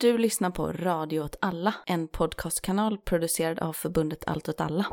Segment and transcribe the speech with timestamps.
[0.00, 4.86] Du lyssnar på Radio åt alla, en podcastkanal producerad av förbundet Allt åt alla.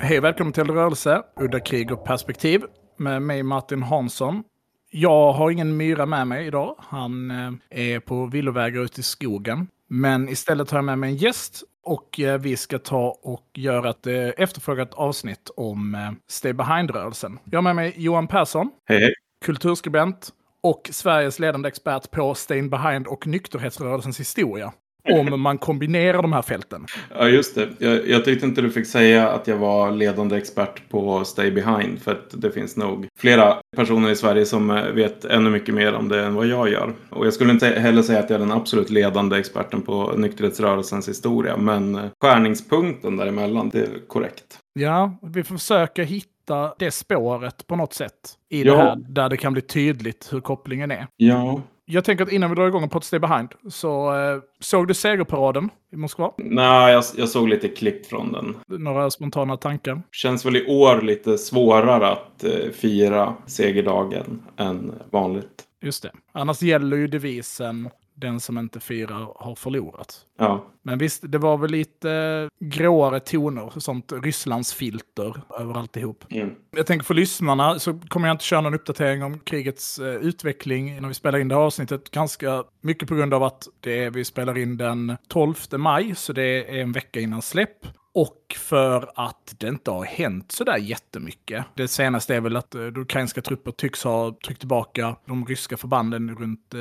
[0.00, 2.62] Hej välkommen till Rörelse, Udda krig och perspektiv
[2.96, 4.44] med mig Martin Hansson.
[4.90, 6.76] Jag har ingen myra med mig idag.
[6.78, 9.68] Han eh, är på villovägar ute i skogen.
[9.88, 13.90] Men istället har jag med mig en gäst och eh, vi ska ta och göra
[13.90, 17.38] ett eh, efterfrågat avsnitt om eh, Stay Behind-rörelsen.
[17.44, 19.14] Jag har med mig Johan Persson, Hej, hej.
[19.44, 20.30] kulturskribent
[20.62, 24.72] och Sveriges ledande expert på Stay Behind och nykterhetsrörelsens historia.
[25.12, 26.86] Om man kombinerar de här fälten.
[27.18, 27.68] Ja, just det.
[27.78, 32.02] Jag, jag tyckte inte du fick säga att jag var ledande expert på Stay Behind.
[32.02, 35.94] För att det finns nog flera personer i Sverige som eh, vet ännu mycket mer
[35.94, 36.92] om det än vad jag gör.
[37.10, 41.08] Och jag skulle inte heller säga att jag är den absolut ledande experten på nykterhetsrörelsens
[41.08, 41.56] historia.
[41.56, 44.58] Men eh, skärningspunkten däremellan, det är korrekt.
[44.72, 48.12] Ja, vi försöker hitta det spåret på något sätt.
[48.50, 48.72] I Ja.
[48.76, 51.06] det här, där det kan bli tydligt hur kopplingen är.
[51.16, 51.62] Ja.
[51.86, 55.70] Jag tänker att innan vi drar igång på Stay Behind, så eh, såg du segerparaden
[55.92, 56.32] i Moskva?
[56.36, 58.56] Nej, jag, jag såg lite klipp från den.
[58.66, 60.02] Några spontana tankar?
[60.12, 65.64] Känns väl i år lite svårare att eh, fira segerdagen än vanligt.
[65.82, 66.10] Just det.
[66.32, 70.20] Annars gäller ju devisen den som inte firar har förlorat.
[70.38, 70.66] Ja.
[70.82, 76.24] Men visst, det var väl lite gråare toner, sånt Rysslandsfilter över alltihop.
[76.30, 76.54] Mm.
[76.76, 81.00] Jag tänker för lyssnarna så kommer jag inte köra någon uppdatering om krigets eh, utveckling
[81.00, 82.10] när vi spelar in det här avsnittet.
[82.10, 86.32] Ganska mycket på grund av att det är, vi spelar in den 12 maj, så
[86.32, 87.86] det är en vecka innan släpp.
[88.14, 91.64] Och för att det inte har hänt sådär jättemycket.
[91.74, 96.36] Det senaste är väl att eh, ukrainska trupper tycks ha tryckt tillbaka de ryska förbanden
[96.36, 96.80] runt eh,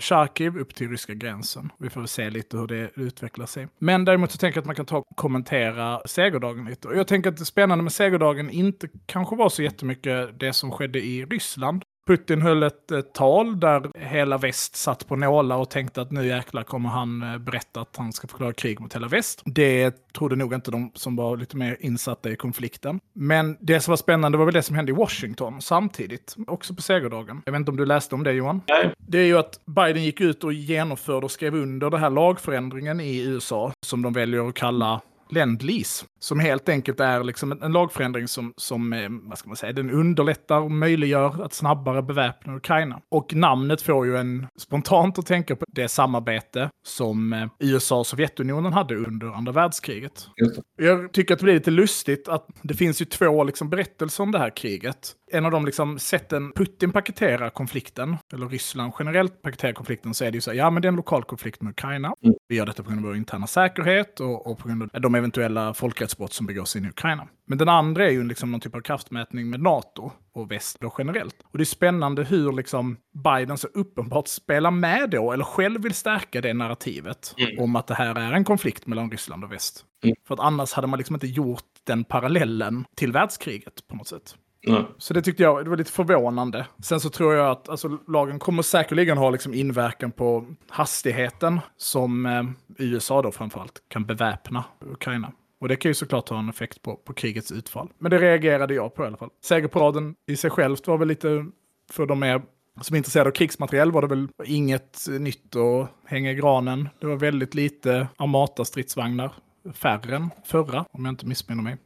[0.00, 1.72] Charkiv upp till ryska gränsen.
[1.78, 3.68] Vi får väl se lite hur det utvecklar sig.
[3.78, 6.88] Men däremot så tänker jag att man kan ta och kommentera segerdagen lite.
[6.88, 10.70] Och jag tänker att det spännande med segerdagen inte kanske var så jättemycket det som
[10.70, 11.82] skedde i Ryssland.
[12.06, 16.26] Putin höll ett eh, tal där hela väst satt på nålar och tänkte att nu
[16.26, 19.42] jäklar kommer han eh, berätta att han ska förklara krig mot hela väst.
[19.44, 23.00] Det trodde nog inte de som var lite mer insatta i konflikten.
[23.12, 26.82] Men det som var spännande var väl det som hände i Washington samtidigt, också på
[26.82, 27.42] segerdagen.
[27.44, 28.62] Jag vet inte om du läste om det Johan?
[28.68, 28.94] Nej.
[28.98, 33.00] Det är ju att Biden gick ut och genomförde och skrev under den här lagförändringen
[33.00, 35.00] i USA som de väljer att kalla
[35.32, 36.04] Lend-Lease.
[36.20, 39.90] Som helt enkelt är liksom en lagförändring som, som eh, vad ska man säga, den
[39.90, 43.00] underlättar och möjliggör att snabbare beväpna Ukraina.
[43.10, 48.06] Och namnet får ju en spontant att tänka på det samarbete som eh, USA och
[48.06, 50.28] Sovjetunionen hade under andra världskriget.
[50.76, 54.32] Jag tycker att det blir lite lustigt att det finns ju två liksom berättelser om
[54.32, 55.14] det här kriget.
[55.32, 60.30] En av de liksom sätten Putin paketerar konflikten, eller Ryssland generellt paketerar konflikten, så är
[60.30, 62.14] det ju så här, ja men det är en lokal konflikt med Ukraina.
[62.24, 62.36] Mm.
[62.48, 65.14] Vi gör detta på grund av vår interna säkerhet och, och på grund av de
[65.14, 67.28] eventuella folkrättsbrott som begås in i Ukraina.
[67.46, 70.94] Men den andra är ju liksom någon typ av kraftmätning med NATO och väst då
[70.98, 71.36] generellt.
[71.52, 75.94] Och det är spännande hur liksom Biden så uppenbart spelar med då, eller själv vill
[75.94, 79.84] stärka det narrativet om att det här är en konflikt mellan Ryssland och väst.
[80.04, 80.16] Mm.
[80.28, 84.36] För att annars hade man liksom inte gjort den parallellen till världskriget på något sätt.
[84.66, 84.84] Mm.
[84.98, 86.66] Så det tyckte jag det var lite förvånande.
[86.82, 92.26] Sen så tror jag att alltså, lagen kommer säkerligen ha liksom inverkan på hastigheten som
[92.26, 92.42] eh,
[92.78, 95.32] USA då framförallt kan beväpna Ukraina.
[95.60, 97.88] Och det kan ju såklart ha en effekt på, på krigets utfall.
[97.98, 99.30] Men det reagerade jag på i alla fall.
[99.44, 101.46] Segerparaden i sig självt var väl lite,
[101.92, 102.42] för de mer
[102.80, 106.88] som är intresserade av krigsmateriel var det väl inget nytt att hänga i granen.
[107.00, 109.30] Det var väldigt lite Armata-stridsvagnar.
[109.74, 111.76] Färre än förra, om jag inte missminner mig.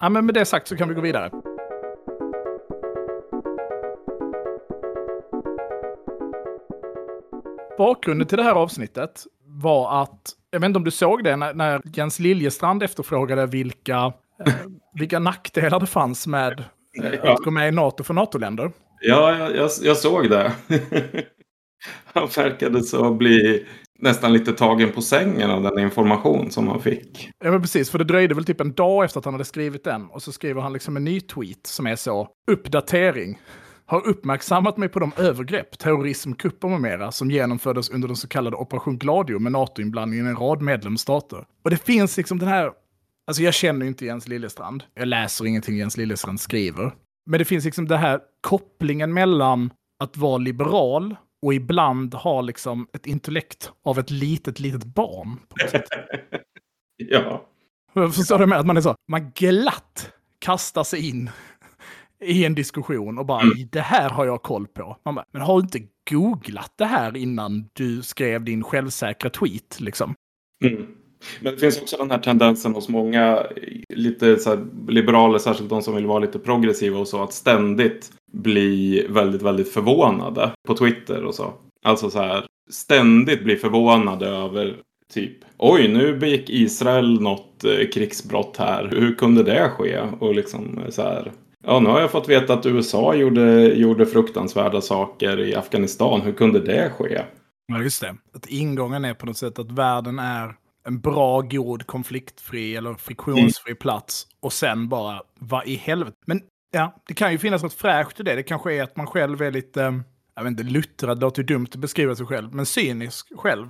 [0.00, 1.30] Ja, men med det sagt så kan vi gå vidare.
[7.78, 11.54] Bakgrunden till det här avsnittet var att, jag vet inte om du såg det, när,
[11.54, 14.12] när Jens Liljestrand efterfrågade vilka,
[14.46, 14.54] eh,
[14.98, 16.64] vilka nackdelar det fanns med
[17.22, 18.72] att gå med i NATO för NATO-länder.
[19.00, 20.52] Ja, jag, jag, jag såg det.
[22.04, 23.66] han verkade så bli
[23.98, 27.30] nästan lite tagen på sängen av den information som han fick.
[27.44, 29.84] Ja, men precis, för det dröjde väl typ en dag efter att han hade skrivit
[29.84, 30.06] den.
[30.06, 33.38] Och så skriver han liksom en ny tweet som är så, uppdatering.
[33.86, 38.28] Har uppmärksammat mig på de övergrepp, terrorism, kupper med mera som genomfördes under den så
[38.28, 41.44] kallade Operation Gladio med NATO-inblandning i en rad medlemsstater.
[41.64, 42.72] Och det finns liksom den här,
[43.26, 44.84] alltså jag känner ju inte Jens Liljestrand.
[44.94, 46.92] Jag läser ingenting Jens Liljestrand skriver.
[47.26, 52.86] Men det finns liksom den här kopplingen mellan att vara liberal och ibland ha liksom
[52.92, 55.38] ett intellekt av ett litet, litet barn.
[57.10, 57.48] Ja.
[57.94, 61.30] Förstår du med att man är så, man glatt kastar sig in
[62.22, 64.96] i en diskussion och bara, det här har jag koll på.
[65.04, 65.80] Man bara, men har du inte
[66.10, 70.14] googlat det här innan du skrev din självsäkra tweet liksom?
[70.64, 70.86] Mm.
[71.40, 73.46] Men det finns också den här tendensen hos många
[73.94, 78.12] lite så här, liberaler, särskilt de som vill vara lite progressiva och så, att ständigt
[78.32, 81.52] bli väldigt, väldigt förvånade på Twitter och så.
[81.84, 84.76] Alltså så här ständigt bli förvånade över
[85.12, 88.88] typ oj, nu begick Israel något eh, krigsbrott här.
[88.92, 90.00] Hur kunde det ske?
[90.18, 91.32] Och liksom så här.
[91.64, 96.20] Ja, nu har jag fått veta att USA gjorde, gjorde fruktansvärda saker i Afghanistan.
[96.20, 97.22] Hur kunde det ske?
[97.66, 98.16] Ja, just det.
[98.34, 100.54] Att ingången är på något sätt att världen är
[100.86, 104.26] en bra, god, konfliktfri eller friktionsfri plats.
[104.40, 106.16] Och sen bara, vad i helvete?
[106.26, 106.42] Men
[106.72, 108.34] ja, det kan ju finnas något fräscht i det.
[108.34, 110.02] Det kanske är att man själv är lite,
[110.34, 113.68] jag vet inte, luttrad, det låter ju dumt att beskriva sig själv, men cynisk själv.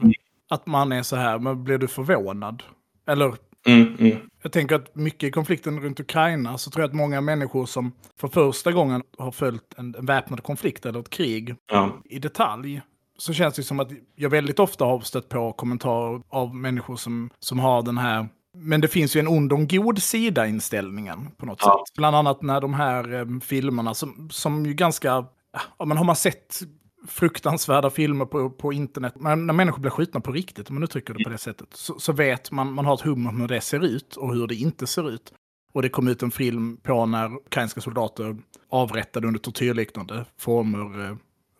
[0.50, 2.62] Att man är så här, men blir du förvånad?
[3.06, 3.34] Eller
[3.66, 4.18] Mm, mm.
[4.42, 7.92] jag tänker att mycket i konflikten runt Ukraina så tror jag att många människor som
[8.20, 12.02] för första gången har följt en, en väpnad konflikt eller ett krig Ja.
[12.04, 12.82] i detalj
[13.18, 17.30] så känns det som att jag väldigt ofta har stött på kommentarer av människor som,
[17.38, 21.46] som har den här men det finns ju en ond en god sida inställningen på
[21.46, 21.84] något Ja.
[21.88, 21.96] sätt.
[21.96, 25.24] Bland annat när de här eh, filmerna som, som ju ganska,
[25.78, 26.60] ja men har man sett
[27.08, 31.14] fruktansvärda filmer på, på internet, men när människor blir skjutna på riktigt, om man uttrycker
[31.14, 33.60] det på det sättet, så, så vet man, man har ett hum om hur det
[33.60, 35.32] ser ut och hur det inte ser ut.
[35.74, 38.36] Och det kom ut en film på när ukrainska soldater
[38.68, 41.16] avrättade under tortyrliknande former eh,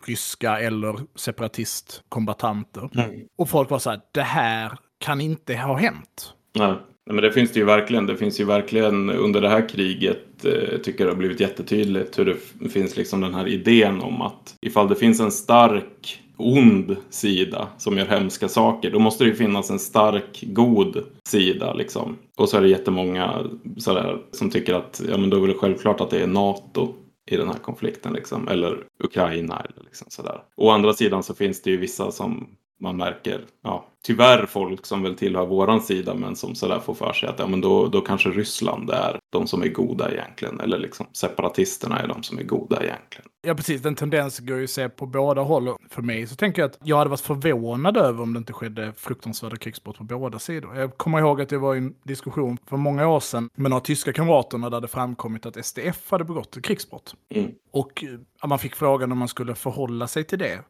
[0.06, 2.90] ryska eller separatistkombatanter.
[2.94, 3.26] Mm.
[3.38, 6.34] Och folk var så här, det här kan inte ha hänt.
[6.52, 6.76] Nej.
[7.06, 8.06] Nej, men det finns det ju verkligen.
[8.06, 12.18] Det finns ju verkligen under det här kriget eh, tycker jag det har blivit jättetydligt
[12.18, 16.96] hur det finns liksom den här idén om att ifall det finns en stark ond
[17.10, 22.16] sida som gör hemska saker då måste det ju finnas en stark god sida liksom.
[22.36, 26.00] Och så är det jättemånga sådär, som tycker att ja men då är det självklart
[26.00, 26.94] att det är NATO
[27.30, 28.48] i den här konflikten liksom.
[28.48, 30.42] Eller Ukraina eller liksom sådär.
[30.56, 32.48] Å andra sidan så finns det ju vissa som
[32.82, 37.12] man märker, ja, tyvärr folk som väl tillhör våran sida men som sådär får för
[37.12, 40.60] sig att ja men då, då kanske Ryssland är de som är goda egentligen.
[40.60, 43.26] Eller liksom separatisterna är de som är goda egentligen.
[43.42, 43.82] Ja, precis.
[43.82, 45.76] Den tendensen går ju att se på båda håll.
[45.90, 48.92] För mig så tänker jag att jag hade varit förvånad över om det inte skedde
[48.96, 50.76] fruktansvärda krigsbrott på båda sidor.
[50.76, 54.12] Jag kommer ihåg att det var en diskussion för många år sedan med några tyska
[54.12, 57.14] kamrater när det hade framkommit att SDF hade begått krigsbrott.
[57.34, 57.50] Mm.
[57.72, 58.04] Och
[58.46, 60.60] man fick frågan om man skulle förhålla sig till det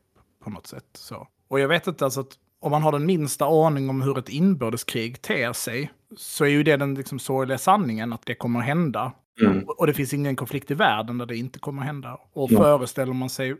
[0.44, 0.84] på något sätt.
[0.94, 1.28] Så.
[1.52, 4.28] Och jag vet inte, alltså att om man har den minsta aning om hur ett
[4.28, 8.66] inbördeskrig ter sig, så är ju det den liksom sorgliga sanningen att det kommer att
[8.66, 9.12] hända.
[9.40, 9.64] Mm.
[9.64, 12.18] Och det finns ingen konflikt i världen där det inte kommer att hända.
[12.32, 12.58] Och Ja.
[12.58, 13.56] föreställer man sig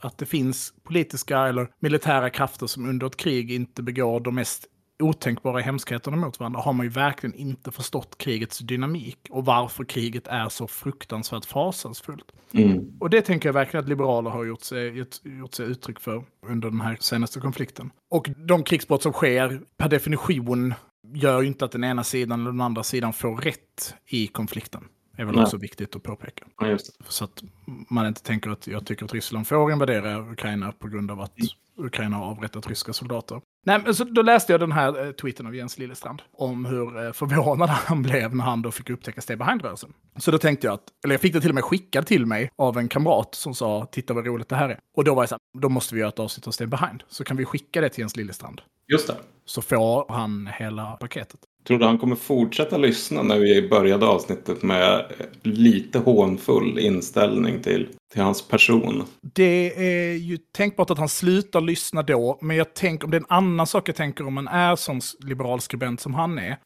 [0.00, 4.66] att det finns politiska eller militära krafter som under ett krig inte begår de mest
[5.02, 10.26] otänkbara hemskheterna mot varandra har man ju verkligen inte förstått krigets dynamik och varför kriget
[10.26, 12.32] är så fruktansvärt fasansfullt.
[12.52, 12.92] Mm.
[13.00, 16.70] Och det tänker jag verkligen att liberaler har gjort sig, gjort, sig uttryck för under
[16.70, 17.90] den här senaste konflikten.
[18.10, 20.74] Och de krigsbrott som sker per definition
[21.14, 24.84] gör ju inte att den ena sidan eller den andra sidan får rätt i konflikten.
[25.18, 25.44] Är väl Nej.
[25.44, 26.44] också viktigt att påpeka.
[26.60, 26.78] Ja.
[27.08, 27.42] Så att
[27.90, 31.32] man inte tänker att jag tycker att Ryssland får invadera Ukraina på grund av att
[31.76, 33.40] Ukraina har avrättat ryska soldater.
[33.66, 37.06] Nej, men så då läste jag den här eh, tweeten av Jens Lillestrand om hur
[37.06, 39.92] eh, förvånad han blev när han då fick upptäcka Stay Behind-rörelsen.
[40.16, 42.50] Så då tänkte jag att, eller jag fick det till och med skickad till mig
[42.56, 44.78] av en kamrat som sa titta vad roligt det här är.
[44.96, 47.02] Och då var jag så här, då måste vi göra ett avsnitt av Stay Behind.
[47.08, 48.60] Så kan vi skicka det till Jens Lillestrand.
[48.92, 49.16] Just det.
[49.44, 51.40] Så får han hela paketet.
[51.68, 55.12] Tror du han kommer fortsätta lyssna när vi började avsnittet med
[55.42, 59.04] lite hånfull inställning till, till hans person?
[59.20, 63.20] Det är ju tänkbart att han slutar lyssna då, men jag tänker om det är
[63.20, 66.56] en annan sak jag tänker om man är sån liberal skribent som han är,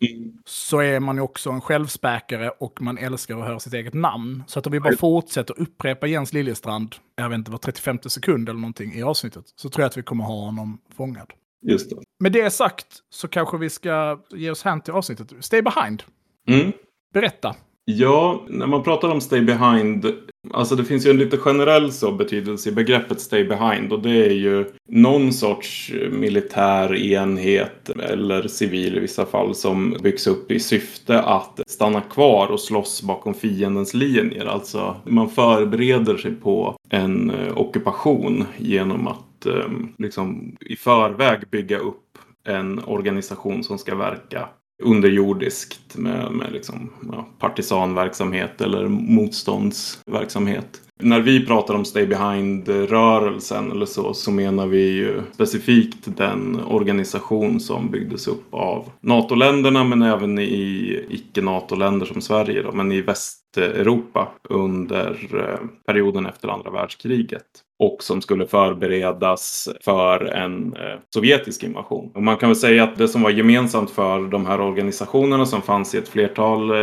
[0.45, 4.43] så är man ju också en självspäkare och man älskar att höra sitt eget namn.
[4.47, 8.49] Så att om vi bara fortsätter upprepa Jens Liljestrand, jag vet inte, var 35 sekund
[8.49, 11.33] eller någonting i avsnittet, så tror jag att vi kommer ha honom fångad.
[11.62, 11.97] Just det.
[12.21, 15.33] Med det sagt så kanske vi ska ge oss hän till avsnittet.
[15.40, 16.02] Stay behind.
[16.49, 16.73] Mm.
[17.14, 17.54] Berätta.
[17.85, 20.07] Ja, när man pratar om stay behind.
[20.50, 23.92] Alltså det finns ju en lite generell så betydelse i begreppet stay behind.
[23.92, 30.26] Och det är ju någon sorts militär enhet eller civil i vissa fall som byggs
[30.26, 34.47] upp i syfte att stanna kvar och slåss bakom fiendens linjer.
[34.47, 41.79] Alltså man förbereder sig på en ockupation genom att att ehm, liksom i förväg bygga
[41.79, 44.49] upp en organisation som ska verka
[44.83, 50.81] underjordiskt med, med liksom, ja, partisanverksamhet eller motståndsverksamhet.
[51.03, 57.61] När vi pratar om Stay Behind-rörelsen eller så, så menar vi ju specifikt den organisation
[57.61, 64.29] som byggdes upp av NATO-länderna men även i icke-NATO-länder som Sverige, då, men i Västeuropa
[64.49, 67.47] under eh, perioden efter andra världskriget
[67.83, 72.11] och som skulle förberedas för en eh, sovjetisk invasion.
[72.15, 75.62] Och man kan väl säga att det som var gemensamt för de här organisationerna som
[75.62, 76.77] fanns i ett flertal eh,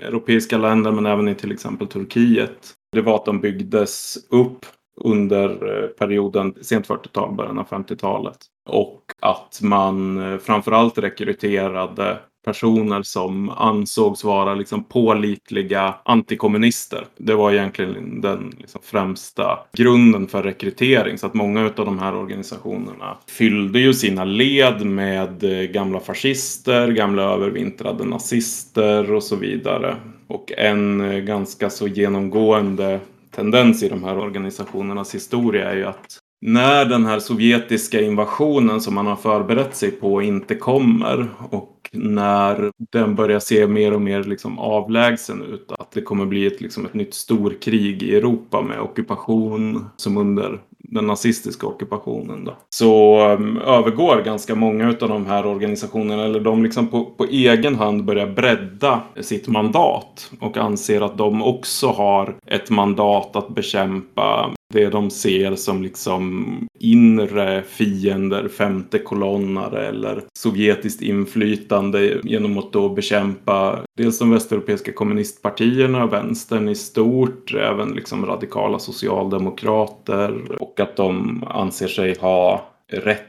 [0.00, 4.66] europeiska länder men även i till exempel Turkiet det var att de byggdes upp
[5.00, 8.38] under eh, perioden sent 40-tal, början av 50-talet.
[8.70, 17.06] Och att man eh, framförallt rekryterade personer som ansågs vara liksom pålitliga antikommunister.
[17.16, 21.18] Det var egentligen den liksom främsta grunden för rekrytering.
[21.18, 26.88] Så att många av de här organisationerna fyllde ju sina led med eh, gamla fascister,
[26.88, 29.96] gamla övervintrade nazister och så vidare.
[30.26, 33.00] Och en eh, ganska så genomgående
[33.34, 38.94] tendens i de här organisationernas historia är ju att när den här sovjetiska invasionen som
[38.94, 44.24] man har förberett sig på inte kommer och när den börjar se mer och mer
[44.24, 45.72] liksom avlägsen ut.
[45.78, 50.60] Att det kommer bli ett, liksom ett nytt storkrig i Europa med ockupation som under
[50.78, 52.44] den nazistiska ockupationen.
[52.44, 52.56] Då.
[52.70, 57.74] Så um, övergår ganska många av de här organisationerna, eller de liksom på, på egen
[57.74, 64.50] hand börjar bredda sitt mandat och anser att de också har ett mandat att bekämpa
[64.72, 72.88] det de ser som liksom inre fiender, femte kolonnare eller sovjetiskt inflytande genom att då
[72.88, 81.42] bekämpa dels de västeuropeiska kommunistpartierna, vänstern i stort, även liksom radikala socialdemokrater och att de
[81.46, 83.28] anser sig ha rätt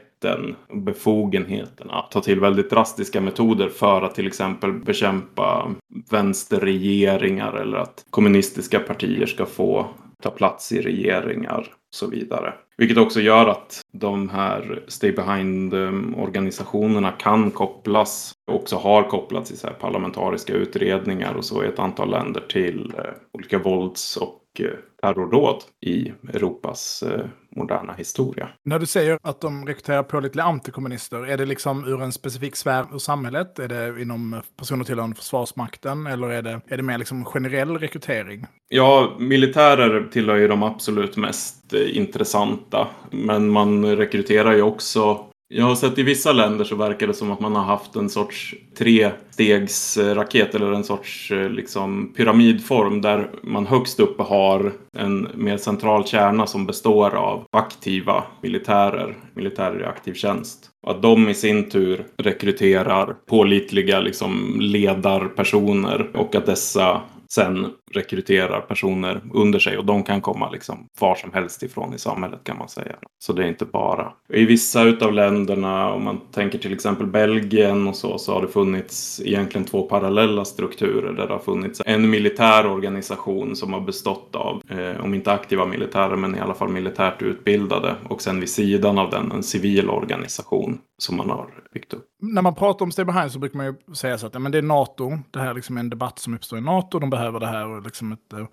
[0.72, 5.70] befogenheten att ta till väldigt drastiska metoder för att till exempel bekämpa
[6.10, 9.86] vänsterregeringar eller att kommunistiska partier ska få
[10.22, 12.54] ta plats i regeringar och så vidare.
[12.76, 19.56] Vilket också gör att de här Stay Behind-organisationerna kan kopplas och också har kopplats i
[19.56, 24.70] så parlamentariska utredningar och så i ett antal länder till eh, olika vålds och eh,
[25.02, 28.48] terrordåd i Europas eh, moderna historia.
[28.64, 32.86] När du säger att de rekryterar pålitliga antikommunister, är det liksom ur en specifik sfär
[32.94, 33.58] ur samhället?
[33.58, 38.46] Är det inom personer tillhörande Försvarsmakten eller är det, är det mer liksom generell rekrytering?
[38.68, 42.88] Ja, militärer tillhör ju de absolut mest eh, intressanta.
[43.10, 47.30] Men man rekryterar ju också jag har sett i vissa länder så verkar det som
[47.30, 53.66] att man har haft en sorts trestegsraket eller en sorts eh, liksom, pyramidform där man
[53.66, 60.14] högst uppe har en mer central kärna som består av aktiva militärer, militärer i aktiv
[60.14, 60.70] tjänst.
[60.82, 68.60] Och att de i sin tur rekryterar pålitliga liksom, ledarpersoner och att dessa sen rekryterar
[68.60, 72.58] personer under sig och de kan komma liksom var som helst ifrån i samhället kan
[72.58, 72.96] man säga.
[73.18, 74.12] Så det är inte bara.
[74.28, 78.48] I vissa utav länderna, om man tänker till exempel Belgien och så, så har det
[78.48, 84.36] funnits egentligen två parallella strukturer där det har funnits en militär organisation som har bestått
[84.36, 88.48] av, eh, om inte aktiva militärer, men i alla fall militärt utbildade och sen vid
[88.48, 92.04] sidan av den en civil organisation som man har byggt upp.
[92.22, 94.52] När man pratar om Stay Behind så brukar man ju säga så att ja, men
[94.52, 97.40] det är NATO, det här är liksom en debatt som uppstår i NATO, de behöver
[97.40, 98.46] det här och liksom ett, mm.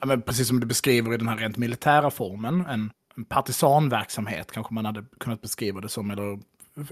[0.00, 4.52] ja, men precis som du beskriver i den här rent militära formen, en, en partisanverksamhet
[4.52, 6.38] kanske man hade kunnat beskriva det som, eller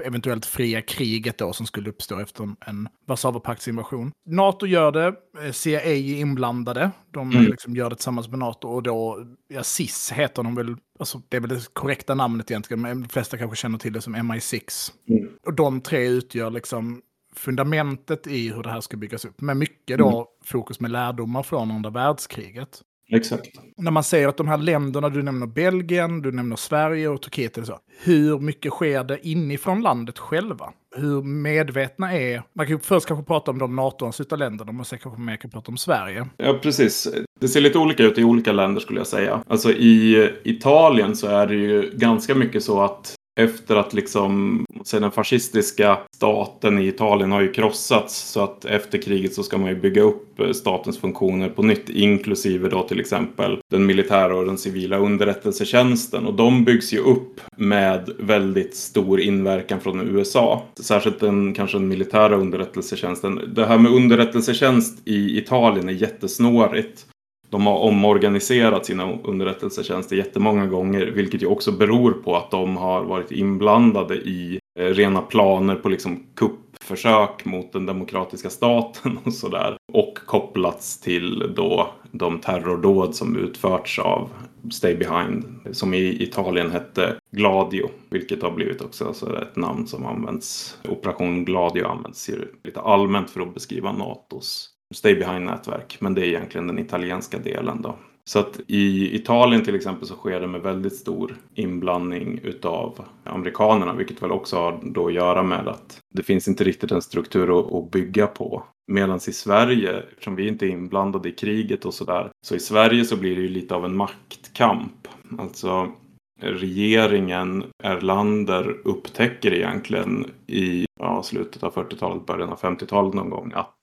[0.04, 4.12] eventuellt fria kriget då som skulle uppstå efter en Warszawapaktsinvasion.
[4.26, 7.44] NATO gör det, eh, CIA är inblandade, de mm.
[7.44, 11.36] liksom gör det tillsammans med NATO och då, ja, SIS heter de väl, alltså det
[11.36, 14.92] är väl det korrekta namnet egentligen, men de flesta kanske känner till det som MI6.
[15.08, 15.28] Mm.
[15.46, 17.02] Och de tre utgör liksom
[17.36, 19.40] fundamentet i hur det här ska byggas upp.
[19.40, 20.26] Med mycket då mm.
[20.44, 22.82] fokus med lärdomar från andra världskriget.
[23.14, 23.48] Exakt.
[23.76, 27.56] När man säger att de här länderna, du nämner Belgien, du nämner Sverige och Turkiet,
[27.56, 30.72] eller så, hur mycket sker det inifrån landet själva?
[30.96, 32.42] Hur medvetna är...
[32.52, 35.70] Man kan först kanske prata om de NATO-anslutna länderna, men sen kanske mer kan prata
[35.70, 36.28] om Sverige.
[36.36, 37.08] Ja, precis.
[37.40, 39.42] Det ser lite olika ut i olika länder skulle jag säga.
[39.48, 45.10] Alltså i Italien så är det ju ganska mycket så att efter att liksom, den
[45.10, 49.80] fascistiska staten i Italien har ju krossats så att efter kriget så ska man ju
[49.80, 54.58] bygga upp eh, statens funktioner på nytt inklusive då till exempel den militära och den
[54.58, 60.62] civila underrättelsetjänsten och de byggs ju upp med väldigt stor inverkan från USA.
[60.80, 63.40] Särskilt den kanske den militära underrättelsetjänsten.
[63.54, 67.06] Det här med underrättelsetjänst i Italien är jättesnårigt
[67.52, 73.04] de har omorganiserat sina underrättelsetjänster jättemånga gånger, vilket ju också beror på att de har
[73.04, 79.76] varit inblandade i eh, rena planer på liksom kuppförsök mot den demokratiska staten och sådär.
[79.92, 84.28] Och kopplats till då de terrordåd som utförts av
[84.70, 90.06] Stay Behind, som i Italien hette Gladio, vilket har blivit också alltså ett namn som
[90.06, 90.78] används.
[90.88, 92.30] Operation Gladio används
[92.64, 95.96] lite allmänt för att beskriva NATOs Stay Behind-nätverk.
[96.00, 97.96] Men det är egentligen den italienska delen då.
[98.24, 103.94] Så att i Italien till exempel så sker det med väldigt stor inblandning utav amerikanerna,
[103.94, 107.78] vilket väl också har då att göra med att det finns inte riktigt en struktur
[107.78, 108.64] att, bygga på.
[108.92, 113.04] Medan i Sverige, eftersom vi inte är inblandade i kriget och sådär, så i Sverige
[113.04, 115.08] så blir det ju lite av en maktkamp.
[115.38, 115.92] Alltså
[116.40, 123.76] regeringen Erlander upptäcker egentligen i ja, slutet av 40-talet, början av 50-talet någon gång att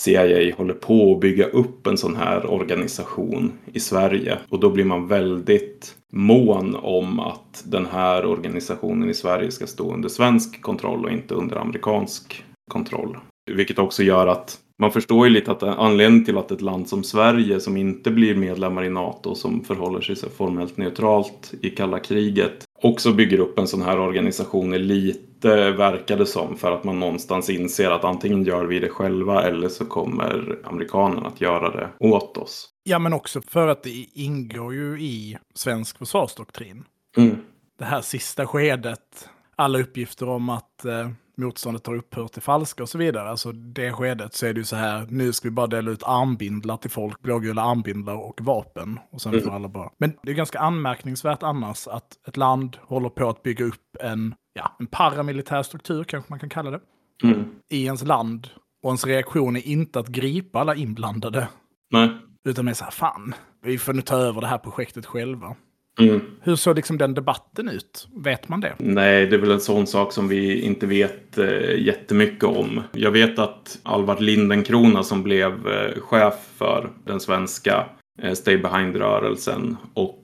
[0.00, 4.38] CIA håller på att bygga upp en sån här organisation i Sverige.
[4.48, 9.94] Och då blir man väldigt mån om att den här organisationen i Sverige ska stå
[9.94, 13.18] under svensk kontroll och inte under amerikansk kontroll.
[13.50, 17.04] Vilket också gör att man förstår ju lite att anledningen till att ett land som
[17.04, 21.98] Sverige som inte blir medlemmar i NATO som förhåller sig så formellt neutralt i kalla
[21.98, 27.00] kriget också bygger upp en sån här organisation är lite verkade som för att man
[27.00, 31.88] någonstans inser att antingen gör vi det själva eller så kommer amerikanerna att göra det
[31.98, 32.68] åt oss.
[32.84, 36.84] Ja, men också för att det ingår ju i svensk försvarsdoktrin.
[37.16, 37.36] Mm.
[37.78, 41.10] Det här sista skedet, alla uppgifter om att eh,
[41.42, 43.30] motståndet har upphört till falska och så vidare.
[43.30, 46.02] Alltså det skedet så är det ju så här, nu ska vi bara dela ut
[46.02, 48.98] armbindlar till folk, blågula armbindlar och vapen.
[49.10, 49.44] Och sen Mm.
[49.44, 49.90] får alla bara.
[49.98, 54.34] Men det är ganska anmärkningsvärt annars att ett land håller på att bygga upp en,
[54.52, 56.80] ja, en paramilitär struktur kanske man kan kalla det,
[57.24, 57.44] Mm.
[57.70, 58.48] i ens land.
[58.82, 61.48] Och ens reaktion är inte att gripa alla inblandade,
[61.90, 62.10] Nej.
[62.48, 63.34] utan är så här, fan,
[63.64, 65.56] vi får nu ta över det här projektet själva.
[66.00, 66.20] Mm.
[66.40, 68.08] Hur såg liksom den debatten ut?
[68.16, 68.74] Vet man det?
[68.78, 72.80] Nej, det är väl en sån sak som vi inte vet eh, jättemycket om.
[72.92, 77.86] Jag vet att Alvard Lindenkrona som blev eh, chef för den svenska
[78.22, 80.18] eh, Stay Behind-rörelsen och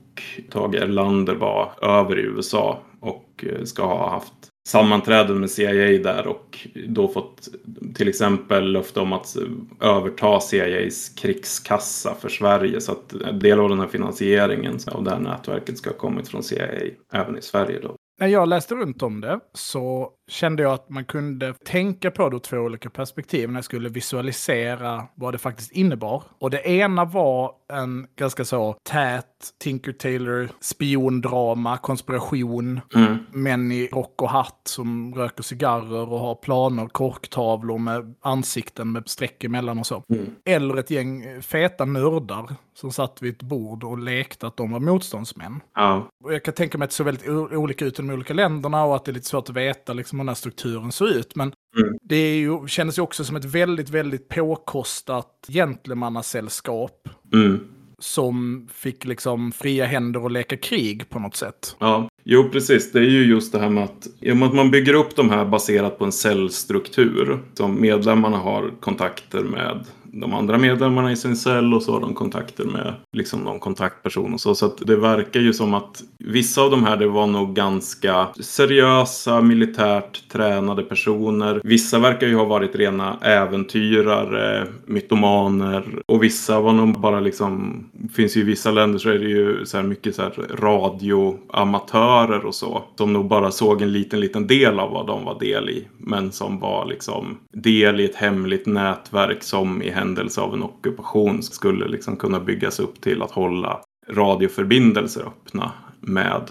[0.51, 4.35] Tage Erlander var över i USA och eh, ska ha haft
[4.69, 7.49] sammanträden med CIA där och då fått
[7.95, 9.37] till exempel löfte om att
[9.81, 12.81] överta CIAs krigskassa för Sverige.
[12.81, 16.29] Så att en del av den här finansieringen av det här nätverket ska ha kommit
[16.29, 16.69] från CIA
[17.13, 17.97] även i Sverige då.
[18.21, 22.37] När jag läste runt om det så kände jag att man kunde tänka på det
[22.37, 26.23] ur två olika perspektiv när jag skulle visualisera vad det faktiskt innebar.
[26.39, 29.25] Och det ena var en ganska så tät
[29.61, 33.17] Tinker Tailor spiondrama, konspiration, Mm.
[33.33, 39.09] män i rock och hatt som röker cigarrer och har planer, korktavlor med ansikten med
[39.09, 40.03] streck emellan och så.
[40.09, 40.27] Mm.
[40.45, 44.81] Eller ett gäng feta nördar som satt vid ett bord och lekte att de var
[44.81, 45.61] motståndsmän.
[45.75, 46.09] Ja.
[46.25, 48.85] Och jag kan tänka mig att det såg väldigt olika ut i de olika länderna
[48.85, 51.37] och att det är lite svårt att veta liksom, hur den här strukturen ser ut.
[51.37, 51.95] Men Mm.
[52.03, 57.61] det är ju, kändes ju också som ett väldigt, väldigt påkostat gentlemannasällskap Mm.
[57.99, 61.77] som fick liksom fria händer och leka krig på något sätt.
[61.79, 62.93] Ja, jo precis.
[62.93, 65.45] Det är ju just det här med att, med att man bygger upp de här
[65.45, 67.39] baserat på en cellstruktur.
[67.55, 72.15] Som medlemmarna har kontakter med de andra medlemmarna i sin cell och så har de
[72.15, 74.55] kontakter med liksom någon kontaktperson och så.
[74.55, 78.29] Så att det verkar ju som att vissa av de här det var nog ganska
[78.41, 81.61] seriösa, militärt tränade personer.
[81.65, 88.37] Vissa verkar ju ha varit rena äventyrare, mytomaner och vissa var nog bara liksom, finns
[88.37, 92.55] ju i vissa länder så är det ju så här mycket så här radioamatörer och
[92.55, 92.83] så.
[92.97, 95.89] Som nog bara såg en liten, liten del av vad de var del i.
[95.99, 101.43] Men som var liksom del i ett hemligt nätverk som i händelse av en ockupation
[101.43, 103.81] skulle liksom kunna byggas upp till att hålla
[104.11, 106.43] radioförbindelser öppna med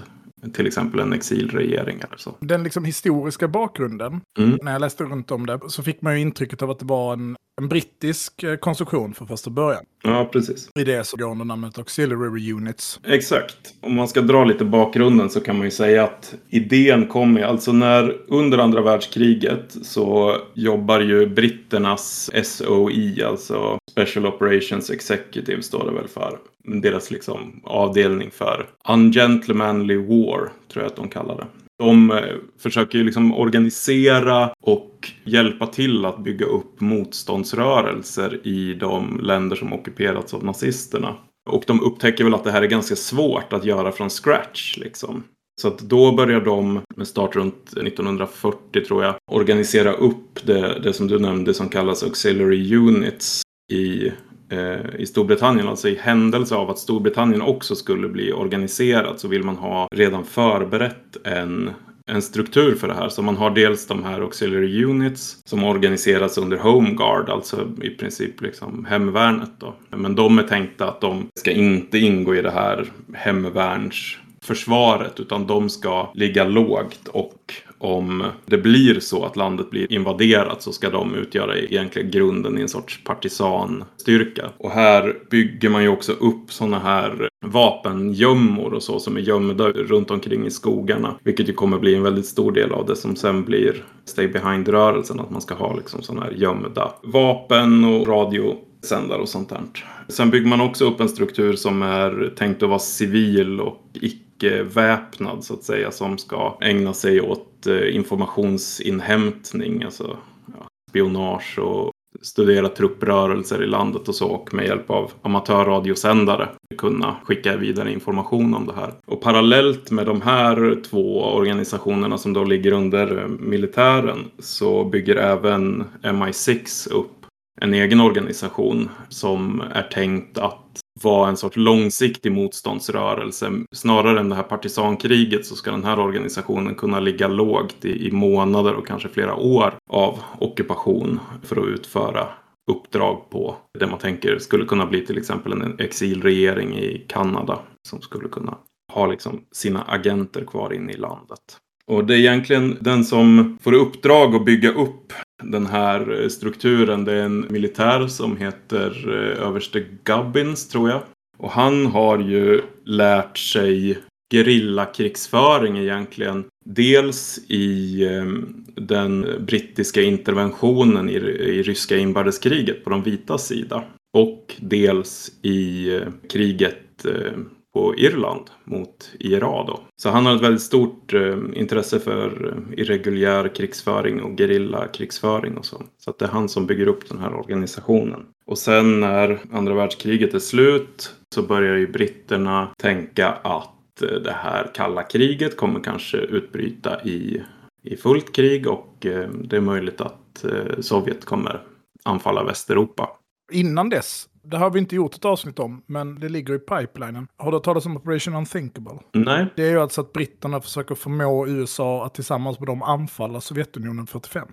[0.53, 2.36] till exempel en exilregering eller så.
[2.39, 4.60] Den liksom historiska bakgrunden, Mm.
[4.63, 7.13] när jag läste runt om det, så fick man ju intrycket av att det var
[7.13, 9.84] en, en brittisk eh, konstruktion från första början.
[10.04, 10.70] Ja, precis.
[10.76, 13.00] I det så går under namnet Auxiliary Units.
[13.04, 13.58] Exakt.
[13.82, 17.43] Om man ska dra lite bakgrunden så kan man ju säga att idén kom ju,
[17.43, 25.86] alltså när under andra världskriget så jobbar ju britternas SOE, alltså Special Operations Executive står
[25.86, 26.39] det väl för.
[26.82, 31.46] Deras liksom avdelning för Ungentlemanly War, tror jag att de kallar det.
[31.79, 32.17] De eh,
[32.59, 39.73] försöker ju liksom organisera och hjälpa till att bygga upp motståndsrörelser i de länder som
[39.73, 41.15] ockuperats av nazisterna.
[41.49, 45.23] Och de upptäcker väl att det här är ganska svårt att göra från scratch liksom.
[45.61, 50.93] Så att då börjar de, med start runt 1940 tror jag, organisera upp det, det
[50.93, 54.11] som du nämnde som kallas Auxiliary Units i,
[54.49, 55.67] Eh, i Storbritannien.
[55.67, 60.25] Alltså i händelse av att Storbritannien också skulle bli organiserat så vill man ha redan
[60.25, 61.69] förberett en
[62.10, 63.10] en struktur för det här.
[63.10, 67.89] Så man har dels de här Auxiliary Units som organiseras under Home Guard, alltså i
[67.89, 69.75] princip liksom hemvärnet då.
[69.89, 75.69] Men de är tänkta att de ska inte ingå i det här hemvärnsförsvaret utan de
[75.69, 81.15] ska ligga lågt och om det blir så att landet blir invaderat så ska de
[81.15, 84.49] utgöra egentligen grunden i en sorts partisanstyrka.
[84.57, 89.69] Och här bygger man ju också upp sådana här vapengömmor och så som är gömda
[89.69, 91.15] runt omkring i skogarna.
[91.23, 95.19] Vilket ju kommer bli en väldigt stor del av det som sen blir Stay Behind-rörelsen.
[95.19, 99.61] Att man ska ha liksom sådana här gömda vapen och radiosändare och sånt där.
[100.07, 105.43] Sen bygger man också upp en struktur som är tänkt att vara civil och icke-väpnad
[105.43, 105.91] så att säga.
[105.91, 111.91] Som ska ägna sig åt Eh, informationsinhämtning, alltså ja, spionage och
[112.22, 118.54] studera trupprörelser i landet och så och med hjälp av amatörradiosändare kunna skicka vidare information
[118.54, 118.93] om det här.
[119.08, 125.15] Och parallellt med de här två organisationerna som då ligger under eh, militären så bygger
[125.15, 127.26] även MI6 upp
[127.62, 133.51] en egen organisation som är tänkt att vara en sorts långsiktig motståndsrörelse.
[133.71, 138.12] Snarare än det här partisankriget så ska den här organisationen kunna ligga lågt i, i
[138.12, 142.27] månader och kanske flera år av ockupation för att utföra
[142.71, 148.01] uppdrag på det man tänker skulle kunna bli till exempel en exilregering i Kanada som
[148.01, 148.57] skulle kunna
[148.93, 151.39] ha liksom sina agenter kvar inne i landet.
[151.88, 157.06] Och det är egentligen den som får uppdrag att bygga upp den här eh, strukturen.
[157.06, 161.02] Det är en militär som heter eh, överste Gubbins tror jag.
[161.38, 163.97] Och han har ju lärt sig
[164.34, 166.45] gerillakrigsföring egentligen.
[166.65, 171.19] Dels i ehm, den brittiska interventionen i,
[171.63, 173.84] ryska inbördeskriget på de vita sida.
[174.13, 179.79] Och dels i eh, kriget ehm, på Irland mot IRA då.
[179.95, 185.65] Så han har ett väldigt stort eh, intresse för eh, irreguljär krigsföring och gerillakrigsföring och
[185.65, 185.83] så.
[185.97, 188.25] Så att det är han som bygger upp den här organisationen.
[188.45, 194.35] Och sen när andra världskriget är slut så börjar ju britterna tänka att eh, det
[194.35, 197.43] här kalla kriget kommer kanske utbryta i,
[197.83, 201.63] i fullt krig och eh, det är möjligt att eh, Sovjet kommer
[202.03, 203.09] anfalla Västeuropa.
[203.51, 207.27] Innan dess det har vi inte gjort ett avsnitt om, men det ligger i pipelinen.
[207.38, 208.99] Har du talat om Operation Unthinkable?
[209.13, 209.45] Nej.
[209.55, 214.07] Det är ju alltså att britterna försöker förmå USA att tillsammans med dem anfalla Sovjetunionen
[214.07, 214.47] 45.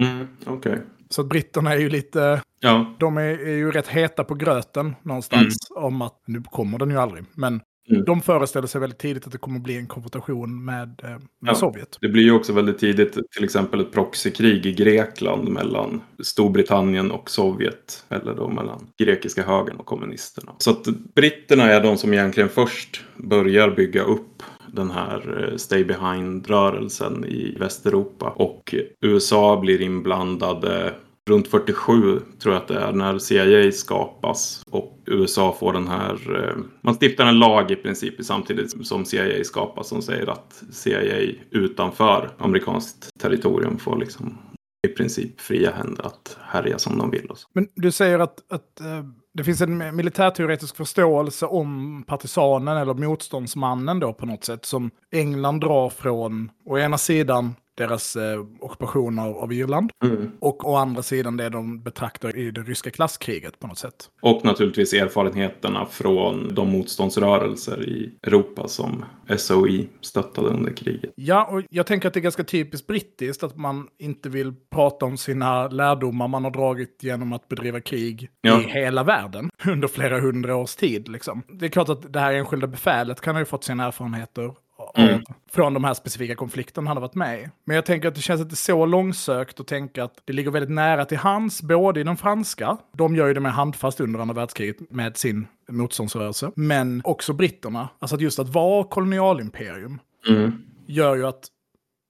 [0.00, 0.26] Mm.
[0.46, 0.78] Okay.
[1.10, 2.42] Så att britterna är ju lite...
[2.60, 2.94] Ja.
[2.98, 5.84] De är, är ju rätt heta på gröten någonstans mm.
[5.84, 8.04] om att, nu kommer den ju aldrig, men Mm.
[8.04, 11.20] De föreställer sig väldigt tidigt att det kommer att bli en konfrontation med, eh, med
[11.40, 11.98] ja, Sovjet.
[12.00, 17.30] Det blir ju också väldigt tidigt till exempel ett proxykrig i Grekland mellan Storbritannien och
[17.30, 18.04] Sovjet.
[18.08, 20.52] Eller då mellan grekiska högern och kommunisterna.
[20.58, 25.84] Så att britterna är de som egentligen först börjar bygga upp den här eh, Stay
[25.84, 28.30] Behind-rörelsen i Västeuropa.
[28.30, 30.94] Och USA blir inblandade
[31.28, 36.44] runt 47 tror jag att det är när CIA skapas och USA får den här,
[36.44, 41.34] eh, man stiftar en lag i princip samtidigt som CIA skapas som säger att CIA
[41.50, 44.38] utanför amerikanskt territorium får liksom
[44.86, 47.30] i princip fria händer att härja som de vill.
[47.52, 54.00] Men du säger att, att eh, det finns en militärteoretisk förståelse om partisanen eller motståndsmannen
[54.00, 59.38] då på något sätt som England drar från å ena sidan deras eh, ockupation av,
[59.38, 59.90] av Irland.
[60.04, 60.30] Mm.
[60.40, 64.10] Och å andra sidan det de betraktar i det ryska klasskriget på något sätt.
[64.22, 69.04] Och naturligtvis erfarenheterna från de motståndsrörelser i Europa som
[69.36, 71.12] SOI stöttade under kriget.
[71.14, 75.06] Ja, och jag tänker att det är ganska typiskt brittiskt att man inte vill prata
[75.06, 78.60] om sina lärdomar man har dragit genom att bedriva krig ja.
[78.60, 81.08] i hela världen under flera hundra års tid.
[81.08, 81.42] Liksom.
[81.48, 84.52] Det är klart att det här enskilda befälet kan ha ju fått sina erfarenheter
[84.94, 85.22] mm.
[85.50, 87.48] från de här specifika konflikterna han har varit med i.
[87.64, 90.70] Men jag tänker att det känns inte så långsökt att tänka att det ligger väldigt
[90.70, 94.34] nära till hans, både i den franska, de gör ju det med handfast under andra
[94.34, 97.88] världskriget med sin motståndsrörelse, men också britterna.
[97.98, 100.52] Alltså att just att vara kolonialimperium mm.
[100.86, 101.44] gör ju att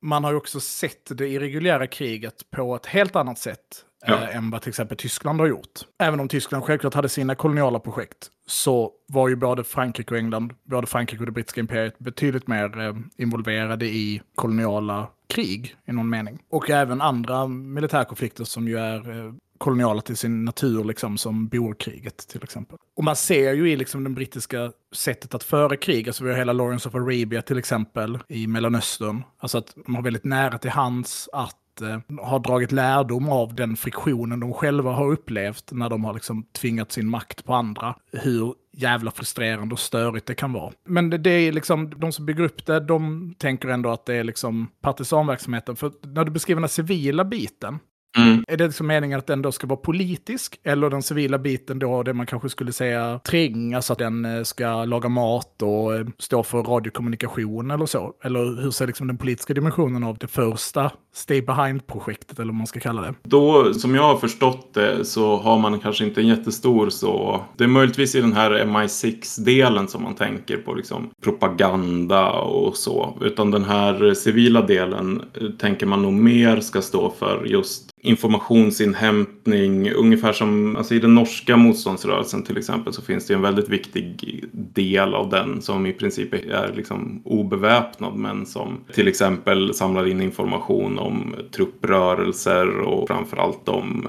[0.03, 4.15] man har ju också sett det irreguljära kriget på ett helt annat sätt ja.
[4.15, 5.81] Eh, än vad till exempel Tyskland har gjort.
[5.99, 10.55] Även om Tyskland självklart hade sina koloniala projekt så var ju både Frankrike och England,
[10.65, 16.11] både Frankrike och det brittiska imperiet betydligt mer eh, involverade i koloniala krig i någon
[16.11, 16.39] mening.
[16.51, 22.29] Och även andra militärkonflikter som ju är eh, koloniala till sin natur, liksom som Boerkriget
[22.29, 22.79] till exempel.
[22.97, 26.39] Och man ser ju i liksom det brittiska sättet att föra krig, alltså vi har
[26.39, 30.71] hela Lawrence of Arabia till exempel i Mellanöstern, alltså att de har väldigt nära till
[30.71, 36.05] hands att Eh, har dragit lärdom av den friktionen de själva har upplevt när de
[36.05, 37.95] har liksom tvingat sin makt på andra.
[38.13, 40.73] Hur jävla frustrerande och störigt det kan vara.
[40.85, 44.15] Men det, det, är liksom, de som bygger upp det, de tänker ändå att det
[44.15, 45.77] är liksom partisanverksamheten.
[45.77, 47.79] För när du beskriver den civila biten,
[48.17, 48.45] Mm.
[48.49, 50.61] Är det liksom meningen att den då ska vara politisk?
[50.63, 54.43] Eller den civila biten då, det man kanske skulle säga tring, alltså att den eh,
[54.43, 58.13] ska laga mat och eh, stå för radiokommunikation eller så?
[58.25, 62.67] Eller hur ser liksom den politiska dimensionen av det första Stay Behind-projektet, eller vad man
[62.67, 63.15] ska kalla det?
[63.23, 67.41] Då, som jag har förstått det, så har man kanske inte en jättestor så...
[67.57, 73.19] Det är möjligtvis i den här MI6-delen som man tänker på liksom propaganda och så.
[73.21, 79.93] Utan den här civila delen eh, tänker man nog mer ska stå för just informationsinhämtning.
[79.93, 84.45] Ungefär som alltså i den norska motståndsrörelsen till exempel så finns det en väldigt viktig
[84.53, 90.21] del av den som i princip är liksom obeväpnad men som till exempel samlar in
[90.21, 94.09] information om trupprörelser och framförallt om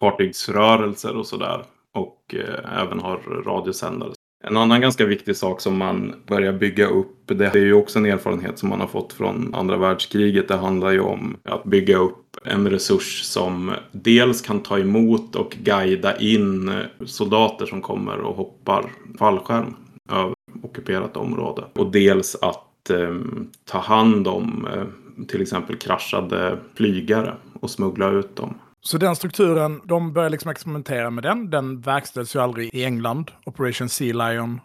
[0.00, 1.64] fartygsrörelser och sådär.
[1.94, 4.12] Och eh, även har radiosändare.
[4.44, 8.06] En annan ganska viktig sak som man börjar bygga upp, det är ju också en
[8.06, 10.48] erfarenhet som man har fått från andra världskriget.
[10.48, 15.56] Det handlar ju om att bygga upp en resurs som dels kan ta emot och
[15.62, 16.72] guida in
[17.04, 19.76] soldater som kommer och hoppar fallskärm
[20.10, 21.64] över ockuperat område.
[21.72, 23.16] Och dels att eh,
[23.64, 28.54] ta hand om eh, till exempel kraschade flygare och smuggla ut dem.
[28.80, 31.50] Så den strukturen, de börjar liksom experimentera med den.
[31.50, 33.30] Den verkställs ju aldrig i England.
[33.44, 34.60] Operation Sea Lion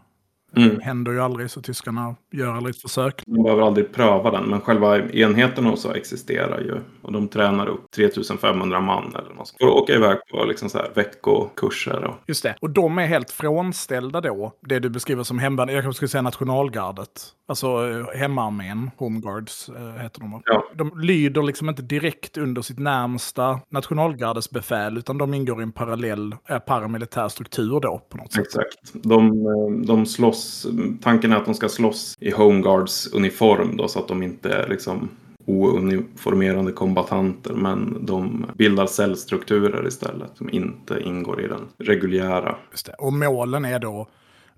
[0.55, 0.79] Mm.
[0.79, 3.23] Händer ju aldrig så tyskarna gör aldrig ett försök.
[3.25, 6.75] De behöver aldrig pröva den men själva enheterna och så existerar ju.
[7.01, 9.55] Och de tränar upp 3500 man eller något.
[9.59, 12.03] För att åka iväg på liksom så här veckokurser.
[12.03, 12.15] Och...
[12.27, 12.55] Just det.
[12.61, 14.53] Och de är helt frånställda då.
[14.61, 15.69] Det du beskriver som hemvärn.
[15.69, 17.09] Jag kanske skulle säga nationalgardet.
[17.47, 20.41] Alltså eh, hemmaarmén, homeguards äh, heter de.
[20.45, 20.63] Ja.
[20.75, 25.71] De lyder liksom inte direkt under sitt närmsta nationalgardets befäl utan de ingår i en
[25.71, 28.41] parallell äh, paramilitär struktur då på något sätt.
[28.41, 28.93] Exakt.
[28.93, 30.67] De, de slåss slåss.
[31.01, 34.69] Tanken är att de ska slåss i Homeguards uniform då så att de inte är
[34.69, 35.09] liksom
[35.45, 42.55] ouniformerade kombatanter men de bildar cellstrukturer istället som inte ingår i den reguljära.
[42.97, 44.07] Och målen är då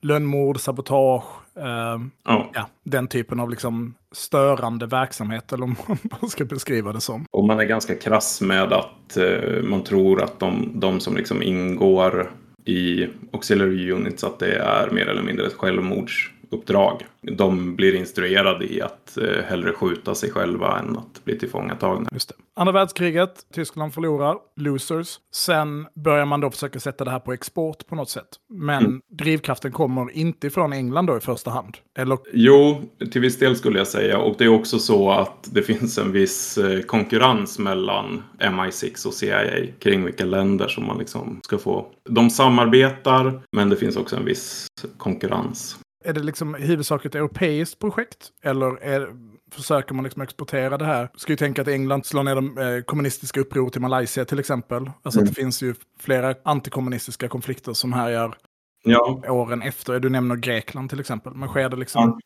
[0.01, 1.23] lönnmord, sabotage,
[1.55, 2.49] eh, ja.
[2.53, 2.69] ja.
[2.83, 5.75] den typen av liksom störande verksamhet eller om
[6.21, 7.25] man ska beskriva det som.
[7.31, 11.43] Och man är ganska krass med att eh, man tror att de, de som liksom
[11.43, 12.31] ingår
[12.65, 17.05] i Auxiliary Units att det är mer eller mindre ett självmords självmordsuppdrag.
[17.21, 22.09] De blir instruerade i att eh, hellre skjuta sig själva än att bli tillfångatagna.
[22.11, 22.35] Just det.
[22.55, 25.19] Andra världskriget, Tyskland förlorar, losers.
[25.33, 28.27] Sen börjar man då försöka sätta det här på export på något sätt.
[28.49, 29.01] Men mm.
[29.11, 31.77] drivkraften kommer inte från England då i första hand?
[31.99, 32.17] Eller?
[32.33, 34.17] Jo, till viss del skulle jag säga.
[34.17, 39.13] Och det är också så att det finns en viss eh, konkurrens mellan MI6 och
[39.13, 41.85] CIA kring vilka länder som man liksom ska få.
[42.09, 45.77] De samarbetar, men det finns också en viss konkurrens.
[46.03, 48.31] Är det liksom i huvudsak ett europeiskt projekt?
[48.41, 49.09] Eller är,
[49.51, 51.09] försöker man liksom exportera det här?
[51.15, 54.91] Ska ju tänka att England slår ner de eh, kommunistiska upproret i Malaysia till exempel.
[55.01, 55.29] Alltså mm.
[55.29, 58.37] att det finns ju flera antikommunistiska konflikter som härjar
[58.83, 59.21] ja.
[59.27, 59.99] åren efter.
[59.99, 61.33] Du nämner Grekland till exempel.
[61.33, 62.03] Men sker det liksom...
[62.03, 62.19] Ja.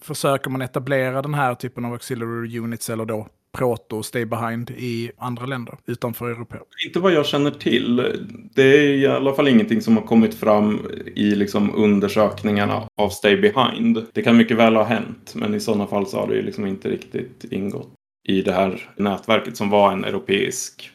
[0.00, 5.10] Försöker man etablera den här typen av auxiliary units eller då proto stay behind i
[5.16, 6.56] andra länder utanför Europa?
[6.86, 7.96] Inte vad jag känner till.
[8.54, 10.80] Det är i alla fall ingenting som har kommit fram
[11.14, 14.06] i liksom undersökningarna av stay behind.
[14.12, 16.66] Det kan mycket väl ha hänt, men i sådana fall så har det ju liksom
[16.66, 17.92] inte riktigt ingått
[18.28, 20.90] i det här nätverket som var en europeisk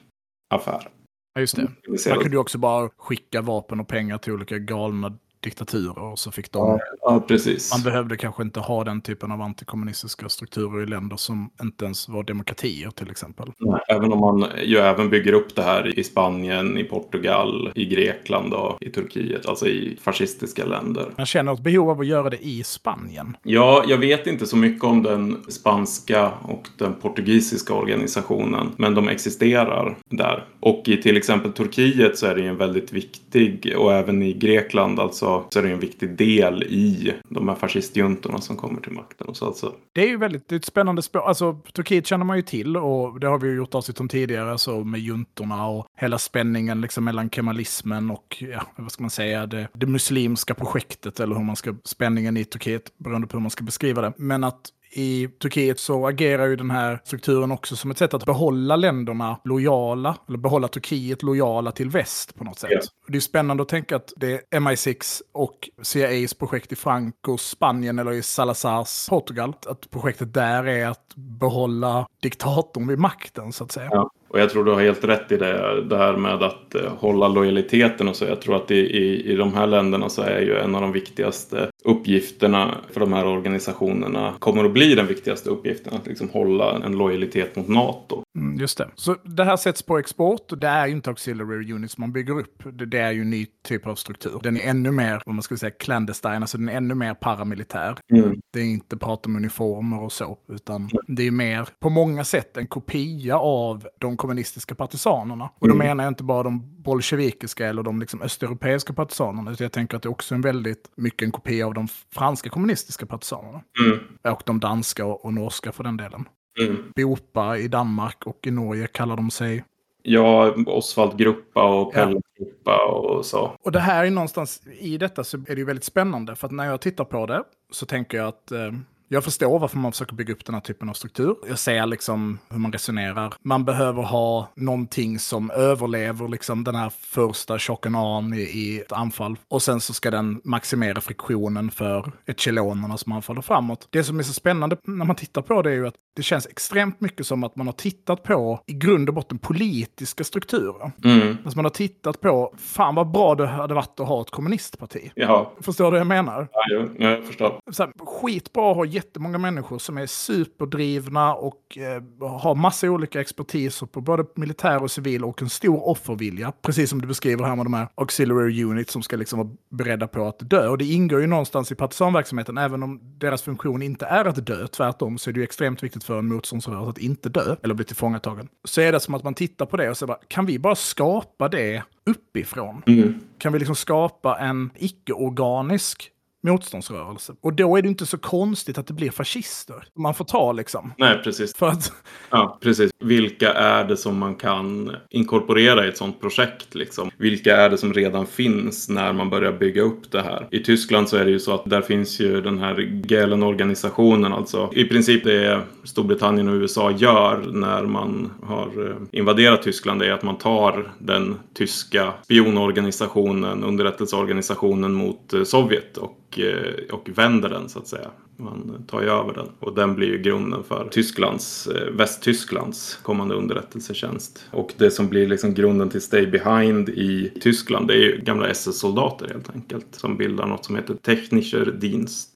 [0.53, 0.87] affär.
[1.33, 1.67] Ja, just det.
[2.09, 6.31] Man kunde ju också bara skicka vapen och pengar till olika galna diktaturer och så
[6.31, 6.79] fick de...
[7.01, 7.73] Ja, precis.
[7.73, 12.09] Man behövde kanske inte ha den typen av antikommunistiska strukturer i länder som inte ens
[12.09, 13.51] var demokratier till exempel.
[13.57, 17.85] Nej, även om man ju även bygger upp det här i Spanien, i Portugal, i
[17.85, 21.05] Grekland och i Turkiet, alltså i fascistiska länder.
[21.17, 23.37] Man känner ett behov av att göra det i Spanien.
[23.43, 29.07] Ja, jag vet inte så mycket om den spanska och den portugisiska organisationen, men de
[29.07, 30.45] existerar där.
[30.59, 34.33] Och i till exempel Turkiet så är det ju en väldigt viktig, och även i
[34.33, 38.91] Grekland, alltså så är det en viktig del i de här fascistjuntorna som kommer till
[38.91, 39.27] makten.
[39.27, 39.73] Och så alltså.
[39.93, 41.19] Det är ju väldigt det är ett spännande spår.
[41.19, 44.57] Alltså, Turkiet känner man ju till och det har vi ju gjort avsnitt om tidigare,
[44.57, 49.45] så med juntorna och hela spänningen liksom mellan kemalismen och, ja, vad ska man säga,
[49.45, 53.51] det, det muslimska projektet eller hur man ska, spänningen i Turkiet, beroende på hur man
[53.51, 54.13] ska beskriva det.
[54.17, 58.25] Men att i Turkiet så agerar ju den här strukturen också som ett sätt att
[58.25, 62.71] behålla länderna lojala, eller behålla Turkiet lojala till väst på något sätt.
[62.71, 62.83] Yeah.
[63.07, 67.99] Det är spännande att tänka att det är MI6 och CIAs projekt i Francos Spanien
[67.99, 69.53] eller i Salazars Portugal.
[69.65, 73.89] Att projektet där är att behålla diktatorn vid makten så att säga.
[73.91, 74.11] Ja.
[74.29, 77.27] Och jag tror du har helt rätt i det, det här med att eh, hålla
[77.27, 78.25] lojaliteten och så.
[78.25, 80.91] Jag tror att i, i, i de här länderna så är ju en av de
[80.91, 85.93] viktigaste uppgifterna för de här organisationerna kommer att bli den viktigaste uppgiften.
[85.93, 88.23] Att liksom hålla en lojalitet mot NATO.
[88.37, 88.89] Mm, just det.
[88.95, 92.39] Så det här sätts på export och det är ju inte auxiliary units man bygger
[92.39, 92.63] upp.
[92.73, 94.39] Det, det är ju en ny typ av struktur.
[94.43, 97.97] Den är ännu mer, vad man ska säga, clandestine, alltså den är ännu mer paramilitär.
[98.13, 98.39] Mm.
[98.53, 102.57] Det är inte prat om uniformer och så, utan det är mer på många sätt
[102.57, 105.49] en kopia av de kommunistiska partisanerna.
[105.59, 105.87] Och då mm.
[105.87, 110.03] menar jag inte bara de bolsjevikiska eller de liksom östeuropeiska partisanerna, utan jag tänker att
[110.03, 113.61] det är också en väldigt mycket en kopia av de franska kommunistiska partisanerna.
[113.85, 113.99] Mm.
[114.33, 116.25] Och de danska och, och norska för den delen.
[116.59, 116.91] Mm.
[116.95, 119.63] Bopa i Danmark och i Norge kallar de sig.
[120.03, 122.45] Ja, Osvald Gruppa och Pelle ja.
[122.45, 123.51] Gruppa och så.
[123.63, 126.35] Och det här är någonstans, i detta så är det ju väldigt spännande.
[126.35, 128.71] För att när jag tittar på det så tänker jag att eh,
[129.11, 131.35] jag förstår varför man försöker bygga upp den här typen av struktur.
[131.47, 133.33] Jag ser liksom hur man resonerar.
[133.41, 137.57] Man behöver ha någonting som överlever liksom den här första
[137.95, 139.35] an i, i ett anfall.
[139.47, 143.87] Och sen så ska den maximera friktionen för echelonerna som anfaller framåt.
[143.89, 146.47] Det som är så spännande när man tittar på det är ju att det känns
[146.47, 150.91] extremt mycket som att man har tittat på, i grund och botten, politiska strukturer.
[151.03, 151.37] Mm.
[151.43, 155.11] Alltså man har tittat på, fan vad bra det hade varit att ha ett kommunistparti.
[155.15, 155.51] Ja.
[155.61, 156.47] Förstår du vad jag menar?
[156.51, 157.59] Ja, jo, jag förstår.
[157.71, 163.21] Så här, skitbra att ha jättemånga människor som är superdrivna och eh, har massa olika
[163.21, 166.51] expertiser på både militär och civil och en stor offervilja.
[166.61, 170.07] Precis som du beskriver här med de här auxiliary units som ska liksom vara beredda
[170.07, 170.67] på att dö.
[170.67, 174.67] Och det ingår ju någonstans i partisanverksamheten, även om deras funktion inte är att dö.
[174.67, 177.85] Tvärtom så är det ju extremt viktigt för en motståndsrörelse att inte dö eller bli
[177.85, 178.47] tillfångatagen.
[178.63, 181.49] Så är det som att man tittar på det och säger, kan vi bara skapa
[181.49, 182.83] det uppifrån?
[182.87, 183.19] Mm.
[183.37, 186.11] Kan vi liksom skapa en icke-organisk
[186.43, 187.33] motståndsrörelse.
[187.41, 189.83] Och då är det inte så konstigt att det blir fascister.
[189.95, 190.93] Man får ta liksom.
[190.97, 191.55] Nej, precis.
[191.55, 191.93] För att...
[192.31, 192.91] Ja, precis.
[192.99, 197.11] Vilka är det som man kan inkorporera i ett sånt projekt liksom?
[197.17, 200.47] Vilka är det som redan finns när man börjar bygga upp det här?
[200.51, 204.69] I Tyskland så är det ju så att där finns ju den här Gelen-organisationen alltså.
[204.73, 210.23] I princip det Storbritannien och USA gör när man har eh, invaderat Tyskland är att
[210.23, 217.69] man tar den tyska spionorganisationen, underrättelseorganisationen mot eh, Sovjet och och, eh, och vänder den
[217.69, 218.09] så att säga.
[218.37, 223.35] Man tar ju över den och den blir ju grunden för Tysklands, eh, Västtysklands kommande
[223.35, 224.45] underrättelsetjänst.
[224.51, 228.47] Och det som blir liksom grunden till Stay Behind i Tyskland det är ju gamla
[228.47, 232.29] SS-soldater helt enkelt som bildar något som heter Technischer Dienst,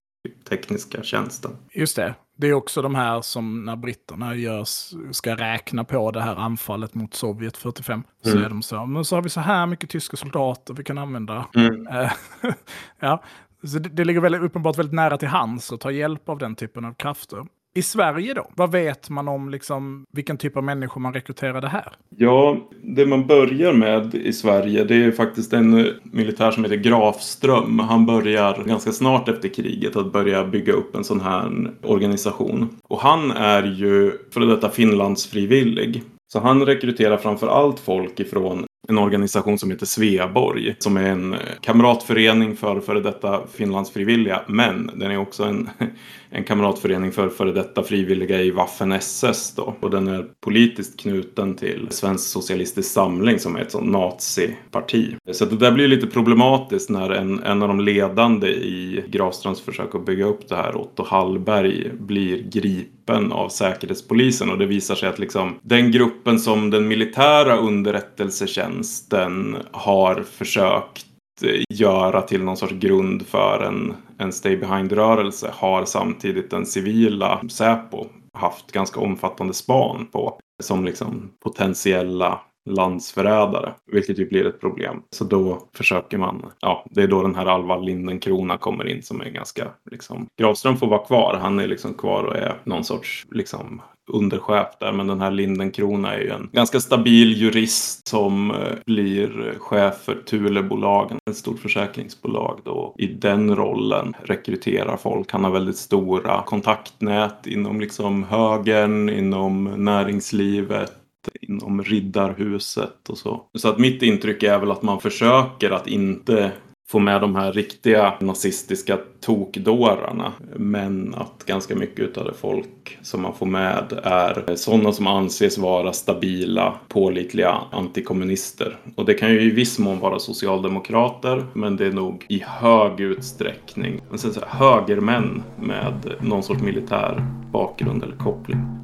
[0.50, 1.52] tekniska tjänsten.
[1.74, 2.16] Just det.
[2.38, 6.94] Det är också de här som när britterna görs, ska räkna på det här anfallet
[6.94, 8.04] mot Sovjet 45.
[8.24, 8.44] Så mm.
[8.44, 11.46] är de så, men så har vi så här mycket tyska soldater vi kan använda.
[11.56, 11.88] Mm.
[11.88, 12.12] Eh,
[13.00, 13.24] ja,
[13.68, 16.56] så det, det ligger väldigt, uppenbart väldigt nära till hands att ta hjälp av den
[16.56, 17.46] typen av krafter.
[17.76, 18.48] I Sverige då?
[18.56, 21.94] Vad vet man om liksom, vilken typ av människor man rekryterade här?
[22.18, 26.78] Ja, det man börjar med i Sverige det är faktiskt en eh, militär som heter
[26.78, 27.80] Grafström.
[27.80, 32.70] Han börjar ganska snart efter kriget att börja bygga upp en sån här organisation.
[32.84, 36.04] Och han är ju före detta Finlandsfrivillig.
[36.34, 41.34] Så han rekryterar framför allt folk ifrån en organisation som heter Sveaborg som är en
[41.34, 45.70] eh, kamratförening för före detta Finlandsfrivilliga men den är också en,
[46.34, 51.88] en kamratförening för före detta frivilliga i Waffen-SS då och den är politiskt knuten till
[51.90, 55.16] Svensk Socialistisk Samling som är ett sånt naziparti.
[55.32, 59.96] Så det där blir lite problematiskt när en, en av de ledande i Grafstrands försök
[59.96, 65.10] att bygga upp det här, Otto Hallberg, blir gripen av Säkerhetspolisen och det visar sig
[65.10, 71.06] att liksom den gruppen som den militära underrättelsetjänsten har försökt
[71.42, 77.42] Eh, göra till någon sorts grund för en, en stay behind-rörelse har samtidigt den civila
[77.50, 85.02] Säpo haft ganska omfattande span på som liksom potentiella landsförrädare, vilket ju blir ett problem.
[85.10, 89.22] Så då försöker man, ja, det är då den här Alva Lindenkrona kommer in som
[89.22, 93.26] är ganska, liksom, Gravström får vara kvar, han är liksom kvar och är någon sorts,
[93.32, 94.92] liksom, underchef där.
[94.92, 100.16] Men den här Lindenkrona är ju en ganska stabil jurist som eh, blir chef för
[100.26, 102.96] Thulebolagen, ett stort försäkringsbolag då.
[102.98, 105.32] I den rollen rekryterar folk.
[105.32, 111.03] Han har väldigt stora kontaktnät inom liksom högern, inom näringslivet
[111.42, 113.42] inom riddarhuset och så.
[113.56, 116.52] Så att mitt intryck är väl att man försöker att inte
[116.88, 120.34] få med de här riktiga nazistiska tokdårarna.
[120.56, 125.58] Men att ganska mycket av det folk som man får med är sådana som anses
[125.58, 128.78] vara stabila, pålitliga antikommunister.
[128.96, 133.00] Och det kan ju i viss mån vara socialdemokrater, men det är nog i hög
[133.00, 134.02] utsträckning
[134.48, 138.83] högermän med någon sorts militär bakgrund eller koppling.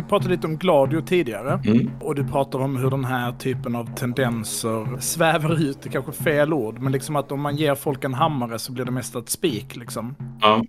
[0.00, 1.60] Vi pratade lite om Gladio tidigare.
[1.64, 1.90] Mm.
[2.00, 6.12] Och du pratar om hur den här typen av tendenser svävar ut, det är kanske
[6.12, 9.16] fel ord, men liksom att om man ger folk en hammare så blir det mest
[9.16, 10.14] ett spik liksom.
[10.40, 10.64] Ja.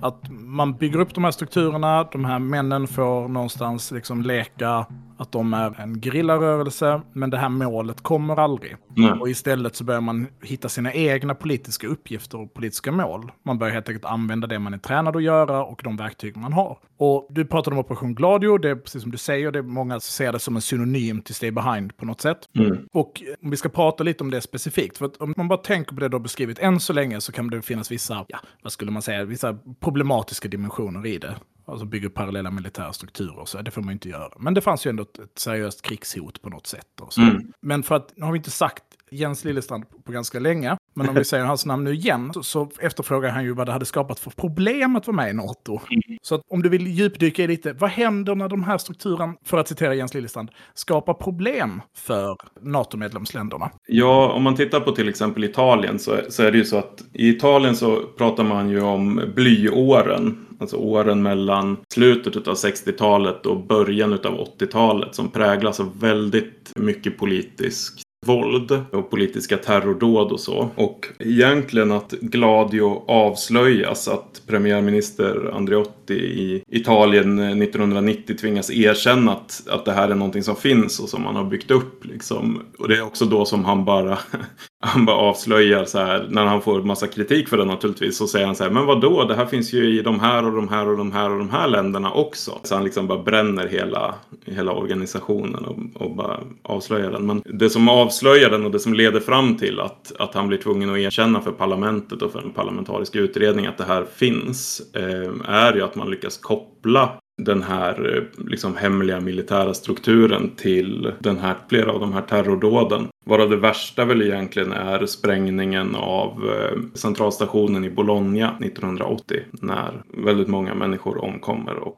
[0.00, 4.86] Att man bygger upp de här strukturerna, de här männen får någonstans liksom leka
[5.20, 8.76] att de är en gerillarörelse, men det här målet kommer aldrig.
[8.96, 9.10] Nej.
[9.10, 13.32] Och istället så börjar man hitta sina egna politiska uppgifter och politiska mål.
[13.42, 16.52] Man börjar helt enkelt använda det man är tränad att göra och de verktyg man
[16.52, 16.78] har.
[16.96, 20.00] Och du pratade om Operation Gladio, det är precis som du säger, det är många
[20.00, 22.38] ser det som en synonym till Stay Behind på något sätt.
[22.58, 22.78] Mm.
[22.92, 25.94] Och om vi ska prata lite om det specifikt, för att om man bara tänker
[25.94, 28.72] på det du har beskrivit än så länge så kan det finnas vissa, ja, vad
[28.72, 31.34] skulle man säga, vissa problematiska dimensioner i det.
[31.70, 34.32] Alltså bygga upp parallella militära strukturer så, det får man inte göra.
[34.38, 37.00] Men det fanns ju ändå ett, ett seriöst krigshot på något sätt.
[37.00, 37.20] Och så.
[37.20, 37.52] Mm.
[37.60, 41.14] Men för att, nu har vi inte sagt Jens Lillestrand på ganska länge, men om
[41.14, 44.18] vi säger hans namn nu igen, så, så efterfrågar han ju vad det hade skapat
[44.18, 45.80] för problem att vara med i NATO.
[46.22, 49.68] Så om du vill djupdyka i lite, vad händer när de här strukturerna, för att
[49.68, 53.70] citera Jens Lillestrand, skapar problem för NATO-medlemsländerna?
[53.86, 57.04] Ja, om man tittar på till exempel Italien så, så är det ju så att
[57.12, 60.46] i Italien så pratar man ju om blyåren.
[60.60, 64.18] Alltså åren mellan slutet av 60-talet och början av
[64.58, 70.70] 80-talet som präglas av väldigt mycket politisk våld och politiska terrordåd och så.
[70.74, 79.62] Och egentligen att Gladio avslöjas, att premiärminister Andreotti i Italien eh, 1990 tvingas erkänna att,
[79.68, 82.04] att det här är någonting som finns och som man har byggt upp.
[82.04, 82.62] Liksom.
[82.78, 84.18] Och det är också då som han bara,
[84.80, 88.46] han bara avslöjar så här, när han får massa kritik för det naturligtvis, så säger
[88.46, 89.00] han så här, men vadå?
[89.00, 89.24] då?
[89.24, 91.50] det här finns ju i de här och de här och de här och de
[91.50, 92.58] här länderna också.
[92.62, 94.14] Så han liksom bara bränner hela,
[94.44, 97.26] hela organisationen och, och bara avslöjar den.
[97.26, 100.58] Men det som avslöjar den och det som leder fram till att, att han blir
[100.58, 105.50] tvungen att erkänna för parlamentet och för en parlamentarisk utredning att det här finns, eh,
[105.54, 107.10] är ju att man lyckas koppla
[107.44, 113.08] den här eh, liksom hemliga militära strukturen till den här, flera av de här terrordåden.
[113.26, 120.48] Varav det värsta väl egentligen är sprängningen av eh, centralstationen i Bologna 1980 när väldigt
[120.48, 121.96] många människor omkommer och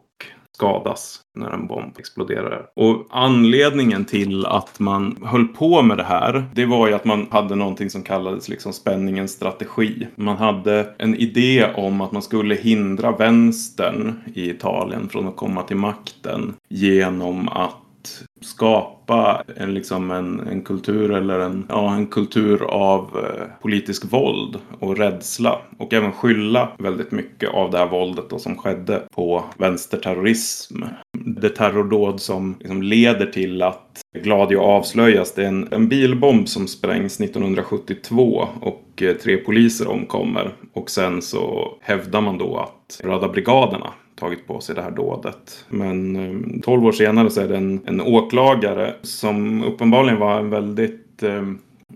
[0.55, 2.67] skadas när en bomb exploderar.
[2.77, 7.27] Och anledningen till att man höll på med det här, det var ju att man
[7.31, 10.07] hade någonting som kallades liksom spänningens strategi.
[10.17, 15.63] Man hade en idé om att man skulle hindra vänstern i Italien från att komma
[15.63, 17.77] till makten genom att
[18.41, 24.57] skapa en, liksom en, en kultur eller en, ja, en kultur av eh, politisk våld
[24.79, 25.59] och rädsla.
[25.79, 30.83] Och även skylla väldigt mycket av det här våldet då, som skedde på vänsterterrorism.
[31.19, 35.35] Det terrordåd som liksom leder till att Gladio avslöjas.
[35.35, 40.53] Det är en, en bilbomb som sprängs 1972 och eh, tre poliser omkommer.
[40.73, 43.93] Och sen så hävdar man då att Röda brigaderna
[44.23, 45.65] tagit på sig det här dådet.
[45.69, 50.39] Men eh, tolv 12 år senare så är det en, en åklagare som uppenbarligen var
[50.39, 51.43] en väldigt eh,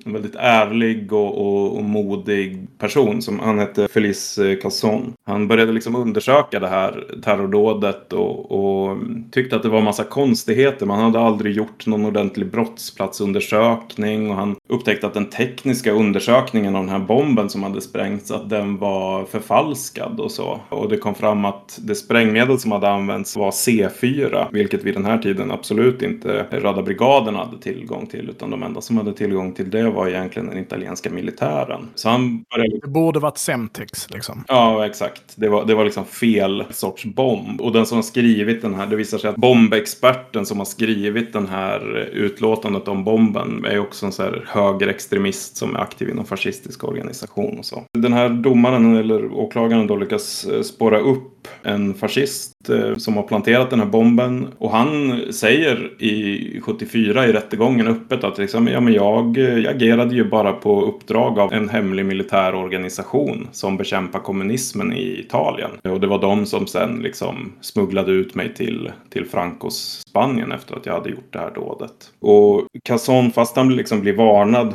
[0.06, 3.22] en väldigt ärlig och, och, och, modig person.
[3.22, 5.12] Som, han hette Felice Casson.
[5.24, 8.98] Han började liksom undersöka det här terrordådet och, och
[9.30, 10.86] tyckte att det var massa konstigheter.
[10.86, 16.82] Man hade aldrig gjort någon ordentlig brottsplatsundersökning och han upptäckte att den tekniska undersökningen av
[16.82, 20.60] den här bomben som hade sprängts att den var förfalskad och så.
[20.68, 25.04] Och det kom fram att det sprängmedel som hade använts var C4, vilket vid den
[25.04, 29.52] här tiden absolut inte Röda brigaden hade tillgång till, utan de enda som hade tillgång
[29.52, 31.88] till det var egentligen den italienska militären.
[31.94, 32.78] Så han började...
[32.82, 34.44] Det borde varit Semtex liksom.
[34.48, 35.22] Ja, exakt.
[35.36, 37.60] Det var, det var liksom fel sorts bomb.
[37.60, 41.32] Och den som har skrivit den här, det visar sig att bombexperten som har skrivit
[41.32, 46.24] den här utlåtandet om bomben är också en så här högerextremist som är aktiv inom
[46.24, 47.82] fascistisk organisation och så.
[47.98, 53.70] Den här domaren eller åklagaren då lyckas spåra upp en fascist eh, som har planterat
[53.70, 54.48] den här bomben.
[54.58, 60.14] Och han säger i 74 i rättegången öppet att liksom, ja, men jag, jag agerade
[60.14, 65.70] ju bara på uppdrag av en hemlig militär organisation som bekämpar kommunismen i Italien.
[65.82, 70.76] Och det var de som sen liksom smugglade ut mig till, till Francos Spanien efter
[70.76, 71.92] att jag hade gjort det här dådet.
[72.20, 74.74] Och Casson, fast han liksom blir varnad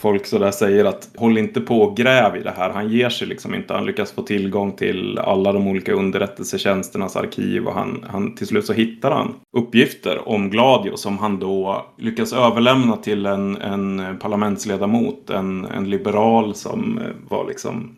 [0.00, 2.70] folk sådär säger att håll inte på och gräv i det här.
[2.70, 3.74] Han ger sig liksom inte.
[3.74, 8.66] Han lyckas få tillgång till alla de olika underrättelsetjänsternas arkiv och han, han, till slut
[8.66, 15.30] så hittar han uppgifter om Gladio som han då lyckas överlämna till en, en parlamentsledamot,
[15.30, 17.96] en, en liberal som eh, var liksom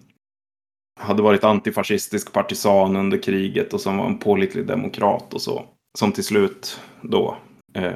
[1.00, 5.64] hade varit antifascistisk partisan under kriget och som var en pålitlig demokrat och så.
[5.98, 7.36] Som till slut då
[7.74, 7.92] eh,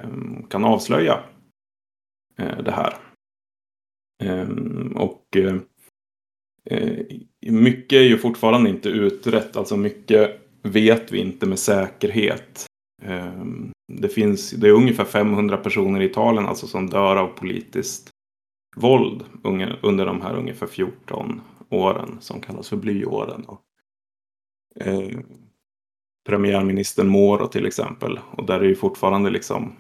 [0.51, 1.21] kan avslöja
[2.39, 2.95] eh, det här.
[4.23, 5.57] Ehm, och eh,
[7.47, 9.57] mycket är ju fortfarande inte utrett.
[9.57, 12.67] Alltså mycket vet vi inte med säkerhet.
[13.03, 18.11] Ehm, det finns, det är ungefär 500 personer i Italien alltså som dör av politiskt
[18.77, 19.25] våld
[19.83, 23.47] under de här ungefär 14 åren som kallas för blyåren.
[24.81, 25.19] Eh,
[26.29, 28.21] premiärministern Moro till exempel.
[28.31, 29.73] Och där är ju fortfarande liksom,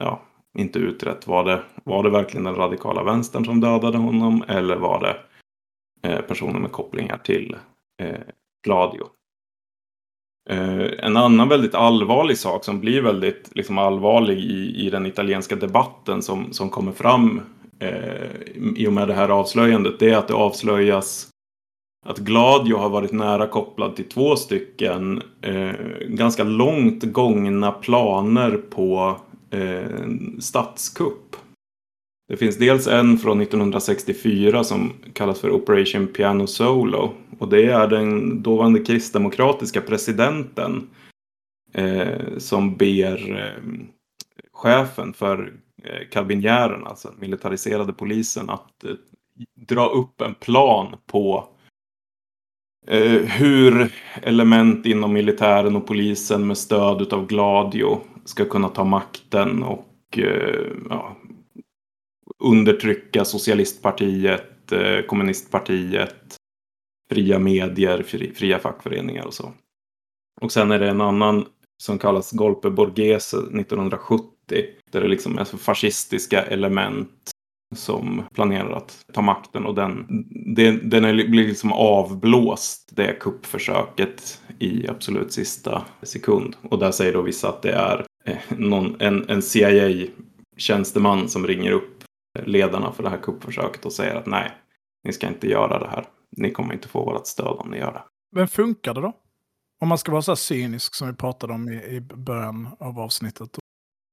[0.00, 0.22] ja,
[0.56, 1.26] inte utrett.
[1.26, 5.16] Var det, var det verkligen den radikala vänstern som dödade honom eller var det
[6.08, 7.56] eh, personer med kopplingar till
[8.02, 8.20] eh,
[8.64, 9.06] Gladio?
[10.50, 15.56] Eh, en annan väldigt allvarlig sak som blir väldigt liksom, allvarlig i, i den italienska
[15.56, 17.40] debatten som, som kommer fram
[17.80, 18.30] eh,
[18.76, 21.28] i och med det här avslöjandet det är att det avslöjas
[22.06, 25.72] att Gladio har varit nära kopplad till två stycken eh,
[26.08, 29.16] ganska långt gångna planer på
[29.56, 30.08] eh,
[30.40, 31.36] statskupp.
[32.28, 37.12] Det finns dels en från 1964 som kallas för Operation Piano Solo.
[37.38, 40.90] Och det är den dåvarande kristdemokratiska presidenten
[41.72, 43.62] eh, som ber eh,
[44.52, 45.52] chefen för
[45.84, 48.90] eh, alltså alltså militariserade polisen, att eh,
[49.54, 51.48] dra upp en plan på
[52.86, 53.92] eh, hur
[54.22, 60.72] element inom militären och polisen med stöd av Gladio ska kunna ta makten och eh,
[60.90, 61.16] ja,
[62.38, 66.36] undertrycka socialistpartiet, eh, kommunistpartiet,
[67.10, 68.02] fria medier,
[68.34, 69.52] fria fackföreningar och så.
[70.40, 71.46] Och sen är det en annan
[71.82, 74.30] som kallas Golpe Borghese 1970.
[74.90, 77.30] Där det liksom är fascistiska element
[77.74, 80.06] som planerar att ta makten och den,
[80.54, 86.56] den, den är, blir liksom avblåst det kuppförsöket i absolut sista sekund.
[86.62, 88.05] Och där säger då vissa att det är
[88.48, 92.04] någon, en, en CIA-tjänsteman som ringer upp
[92.44, 94.52] ledarna för det här kuppförsöket och säger att nej,
[95.04, 96.06] ni ska inte göra det här.
[96.36, 98.02] Ni kommer inte få vårt stöd om ni gör det.
[98.36, 99.12] Men funkar det då?
[99.82, 102.98] Om man ska vara så här cynisk som vi pratade om i, i början av
[102.98, 103.58] avsnittet.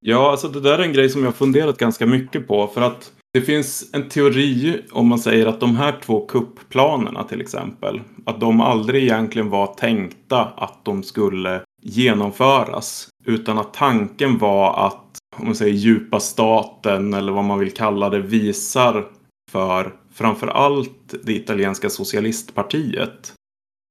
[0.05, 2.67] Ja, alltså det där är en grej som jag funderat ganska mycket på.
[2.67, 7.41] För att det finns en teori om man säger att de här två kuppplanerna till
[7.41, 8.01] exempel.
[8.25, 13.09] Att de aldrig egentligen var tänkta att de skulle genomföras.
[13.25, 18.09] Utan att tanken var att om man säger djupa staten eller vad man vill kalla
[18.09, 19.07] det visar
[19.51, 23.33] för framför allt det italienska socialistpartiet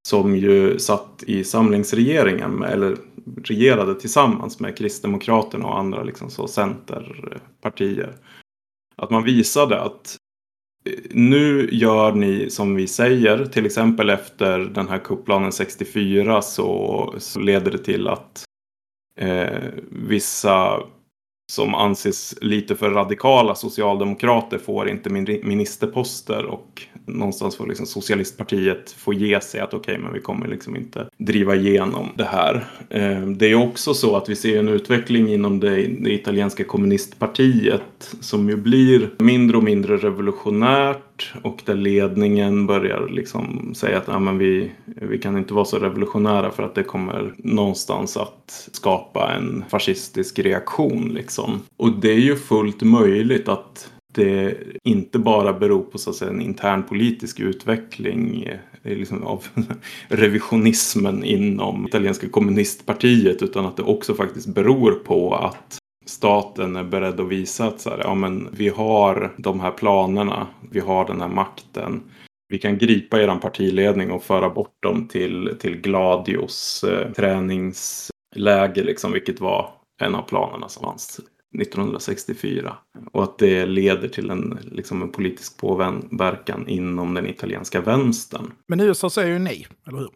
[0.08, 2.96] som ju satt i samlingsregeringen eller
[3.44, 8.16] regerade tillsammans med Kristdemokraterna och andra liksom så centerpartier.
[8.96, 10.16] Att man visade att
[11.10, 17.40] nu gör ni som vi säger, till exempel efter den här kupplanen 64 så, så
[17.40, 18.44] leder det till att
[19.18, 20.80] eh, vissa
[21.52, 25.10] som anses lite för radikala socialdemokrater får inte
[25.42, 30.48] ministerposter och någonstans får liksom socialistpartiet få ge sig att okej, okay, men vi kommer
[30.48, 32.64] liksom inte driva igenom det här.
[32.90, 38.14] Eh, det är också så att vi ser en utveckling inom det, det italienska kommunistpartiet
[38.20, 44.18] som ju blir mindre och mindre revolutionärt och där ledningen börjar liksom säga att ah,
[44.18, 49.32] men vi, vi kan inte vara så revolutionära för att det kommer någonstans att skapa
[49.32, 51.60] en fascistisk reaktion liksom.
[51.76, 56.30] Och det är ju fullt möjligt att det inte bara beror på så att säga,
[56.30, 59.46] en intern politisk utveckling eh, liksom av
[60.08, 67.20] revisionismen inom italienska kommunistpartiet utan att det också faktiskt beror på att staten är beredd
[67.20, 71.20] att visa att så här, ja, men vi har de här planerna, vi har den
[71.20, 72.02] här makten.
[72.48, 79.12] Vi kan gripa er partiledning och föra bort dem till, till Gladios eh, träningsläger, liksom,
[79.12, 79.70] vilket var
[80.02, 81.20] en av planerna som fanns
[81.60, 82.76] 1964.
[83.12, 88.52] Och att det leder till en, liksom en politisk påverkan inom den italienska vänstern.
[88.68, 90.10] Men USA säger ju nej, eller hur?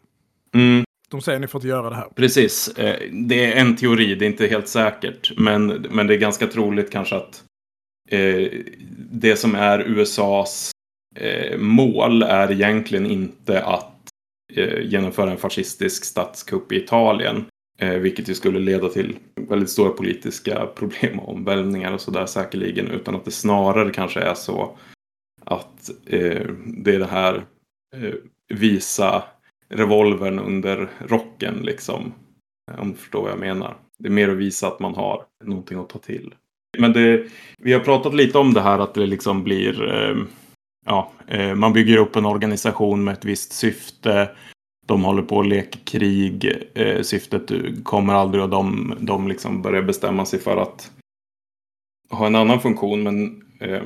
[0.55, 0.85] Mm.
[1.09, 2.09] De säger att ni får inte göra det här.
[2.17, 2.69] Precis.
[2.69, 5.39] Eh, det är en teori, det är inte helt säkert.
[5.39, 7.45] Men, men det är ganska troligt kanske att
[8.11, 8.49] eh,
[9.11, 10.71] det som är USAs
[11.17, 13.93] eh, mål är egentligen inte att
[14.53, 17.45] eh, genomföra en fascistisk statskupp i Italien.
[17.79, 22.91] Eh, vilket ju skulle leda till väldigt stora politiska problem och omvälvningar och sådär säkerligen.
[22.91, 24.79] Utan att det snarare kanske är så
[25.45, 27.45] att eh, det är det här
[27.97, 28.15] eh,
[28.49, 29.25] visa
[29.69, 32.13] revolvern under rocken liksom.
[32.73, 33.77] Eh, om du förstår vad jag menar.
[33.99, 36.35] Det är mer att visa att man har någonting att ta till.
[36.79, 37.27] Men det,
[37.59, 40.17] vi har pratat lite om det här att det liksom blir eh,
[40.87, 44.31] ja, eh, man bygger upp en organisation med ett visst syfte
[44.87, 46.53] de håller på att leka krig.
[46.75, 47.51] Eh, syftet
[47.85, 50.91] kommer aldrig och de, de liksom börjar bestämma sig för att
[52.11, 53.03] ha en annan funktion.
[53.03, 53.83] Men eh,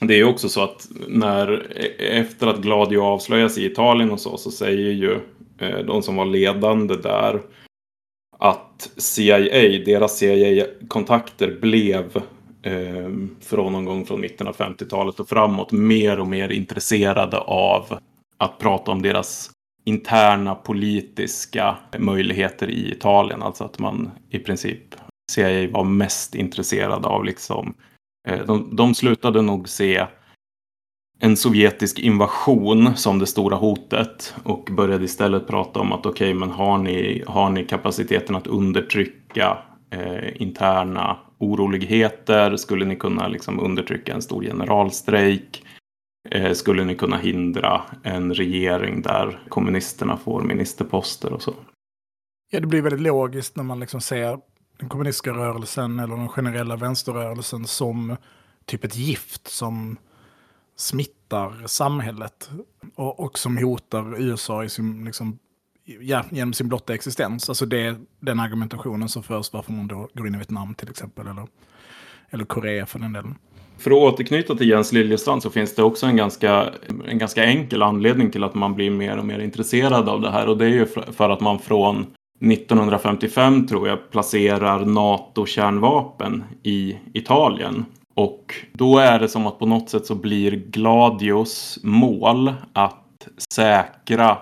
[0.00, 4.36] det är också så att när e-, efter att Gladio avslöjas i Italien och så,
[4.36, 5.20] så säger ju
[5.58, 7.40] eh, de som var ledande där
[8.38, 9.38] att CIA,
[9.84, 12.16] deras CIA-kontakter blev
[12.62, 13.10] eh,
[13.40, 17.98] från någon gång från mitten av 50-talet och framåt mer och mer intresserade av
[18.38, 19.50] att prata om deras
[19.84, 23.42] interna politiska möjligheter i Italien.
[23.42, 24.94] Alltså att man i princip
[25.32, 27.74] CIA var mest intresserad av liksom
[28.28, 30.06] eh, de, de slutade nog se
[31.20, 36.34] en sovjetisk invasion som det stora hotet och började istället prata om att okej, okay,
[36.34, 39.58] men har ni, har ni kapaciteten att undertrycka
[39.90, 42.56] eh, interna oroligheter?
[42.56, 45.64] Skulle ni kunna liksom undertrycka en stor generalstrejk?
[46.30, 51.54] Eh, skulle ni kunna hindra en regering där kommunisterna får ministerposter och så?
[52.50, 54.38] Ja, det blir väldigt logiskt när man liksom ser
[54.78, 58.16] den kommunistiska rörelsen eller den generella vänsterrörelsen som
[58.64, 59.96] typ ett gift som
[60.76, 62.50] smittar samhället
[62.94, 65.38] och, och som hotar USA i sin, liksom,
[65.84, 67.48] ja, genom sin blotta existens.
[67.48, 71.26] Alltså det den argumentationen som förs varför man då går in i Vietnam till exempel,
[71.26, 71.46] eller,
[72.30, 73.38] eller Korea för den delen.
[73.78, 76.66] För att återknyta till Jens Liljestrand så finns det också en ganska,
[77.08, 80.48] en ganska enkel anledning till att man blir mer och mer intresserad av det här.
[80.48, 82.06] Och det är ju för att man från
[82.40, 87.84] 1955 tror jag placerar NATO-kärnvapen i Italien.
[88.14, 94.38] Och då är det som att på något sätt så blir Gladios mål att säkra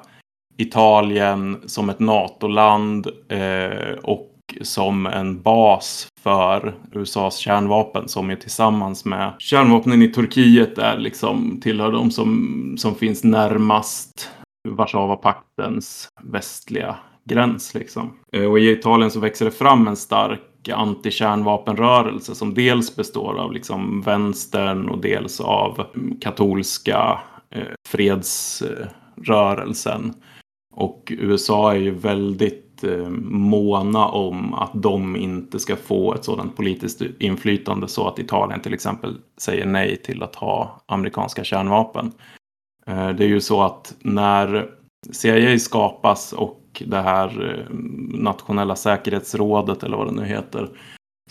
[0.57, 9.04] Italien som ett NATO-land eh, och som en bas för USAs kärnvapen som är tillsammans
[9.04, 14.30] med kärnvapnen i Turkiet är liksom tillhör de som, som finns närmast
[14.68, 17.74] Warszawapaktens västliga gräns.
[17.74, 18.18] Liksom.
[18.32, 20.40] Eh, och i Italien så växer det fram en stark
[20.72, 25.86] antikärnvapenrörelse som dels består av liksom vänstern och dels av
[26.20, 30.14] katolska eh, fredsrörelsen.
[30.74, 36.57] Och USA är ju väldigt Eh, måna om att de inte ska få ett sådant
[36.57, 42.12] politiskt inflytande så att Italien till exempel säger nej till att ha amerikanska kärnvapen.
[42.87, 44.70] Eh, det är ju så att när
[45.12, 47.74] CIA skapas och det här eh,
[48.18, 50.68] nationella säkerhetsrådet eller vad det nu heter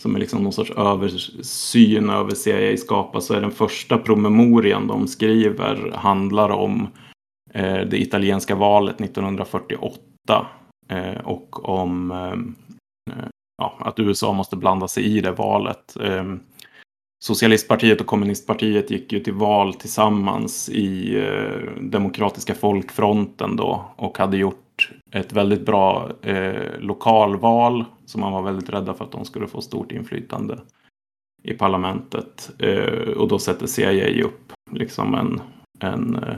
[0.00, 5.06] som är liksom någon sorts översyn över CIA skapas så är den första promemorian de
[5.06, 6.88] skriver handlar om
[7.90, 10.46] det italienska valet 1948
[10.88, 12.54] Eh, och om ehm,
[13.10, 13.28] eh,
[13.58, 15.96] ja, att USA måste blanda sig i det valet.
[16.00, 16.24] Eh,
[17.24, 24.36] Socialistpartiet och kommunistpartiet gick ju till val tillsammans i eh, Demokratiska folkfronten då och hade
[24.36, 29.46] gjort ett väldigt bra eh, lokalval som man var väldigt rädda för att de skulle
[29.46, 30.58] få stort inflytande
[31.42, 32.50] i parlamentet.
[32.58, 35.40] Eh, och då sätter CIA upp liksom en,
[35.80, 36.36] en eh,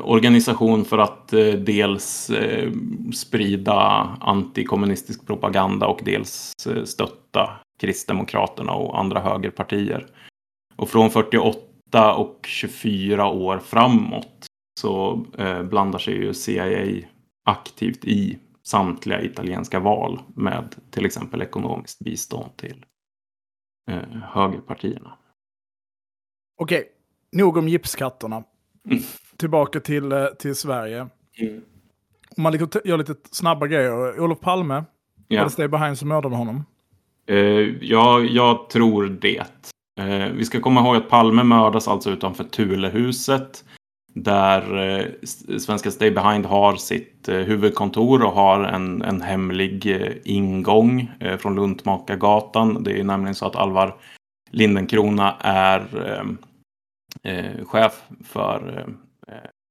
[0.00, 2.72] organisation för att eh, dels eh,
[3.14, 3.74] sprida
[4.20, 7.50] antikommunistisk propaganda och dels eh, stötta
[7.80, 10.06] Kristdemokraterna och andra högerpartier.
[10.76, 14.46] Och från 48 och 24 år framåt
[14.80, 17.06] så eh, blandar sig ju CIA
[17.44, 22.84] aktivt i samtliga italienska val med till exempel ekonomiskt bistånd till
[23.90, 25.18] eh, högerpartierna.
[26.56, 26.92] Okej,
[27.32, 28.44] nog om gipskatterna.
[28.90, 29.02] Mm.
[29.38, 31.08] Tillbaka till, eh, till Sverige.
[31.38, 31.62] Mm.
[32.36, 34.20] Om man liksom gör lite snabba grejer.
[34.20, 34.84] Olof Palme,
[35.28, 35.40] ja.
[35.40, 36.64] var det Stay Behind som mördade honom?
[37.30, 39.44] Uh, ja, jag tror det.
[40.00, 43.64] Uh, vi ska komma ihåg att Palme mördas alltså utanför Tulehuset
[44.14, 45.06] där eh,
[45.58, 49.86] svenska Stay Behind har sitt eh, huvudkontor och har en, en hemlig
[50.24, 52.82] ingång från Luntmakargatan.
[52.82, 53.94] Det är nämligen så att Alvar
[54.50, 55.86] Lindenkrona är
[57.64, 58.86] chef för,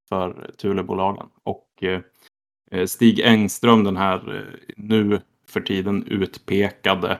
[0.09, 1.27] för Thulebolagen.
[1.43, 2.01] Och eh,
[2.71, 7.19] eh, Stig Engström, den här eh, nu för tiden utpekade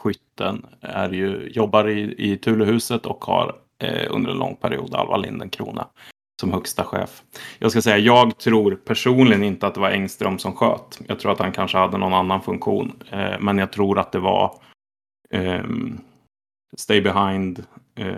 [0.00, 3.56] skytten, är ju, jobbar i, i Thulehuset och har
[4.10, 5.88] under en lång period, Alva Lindenkrona,
[6.40, 7.22] som högsta chef.
[7.58, 11.00] Jag ska säga, jag tror personligen inte att det var Engström som sköt.
[11.08, 13.02] Jag tror att han kanske hade någon annan funktion.
[13.10, 14.54] Eh, men jag tror att det var
[15.30, 15.64] eh,
[16.76, 17.64] Stay Behind,
[17.94, 18.14] eh,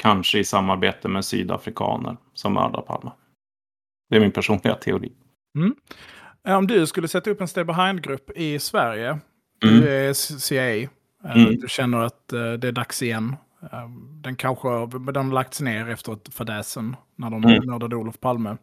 [0.00, 3.10] kanske i samarbete med sydafrikaner som mördar Palme.
[4.10, 5.12] Det är min personliga teori.
[5.56, 5.74] Mm.
[6.48, 9.20] Om du skulle sätta upp en Stay Behind-grupp i Sverige, mm.
[9.80, 10.88] du är CIA, eh,
[11.24, 11.60] mm.
[11.60, 13.36] du känner att eh, det är dags igen.
[14.22, 14.68] Den kanske
[15.12, 17.66] den har lagts ner efter fadäsen när de mm.
[17.66, 18.56] mördade Olof Palme.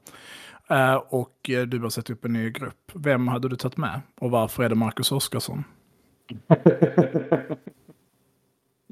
[1.09, 2.91] Och eh, du har satt upp en ny grupp.
[2.93, 4.01] Vem hade du tagit med?
[4.19, 5.63] Och varför är det Marcus Oskarsson?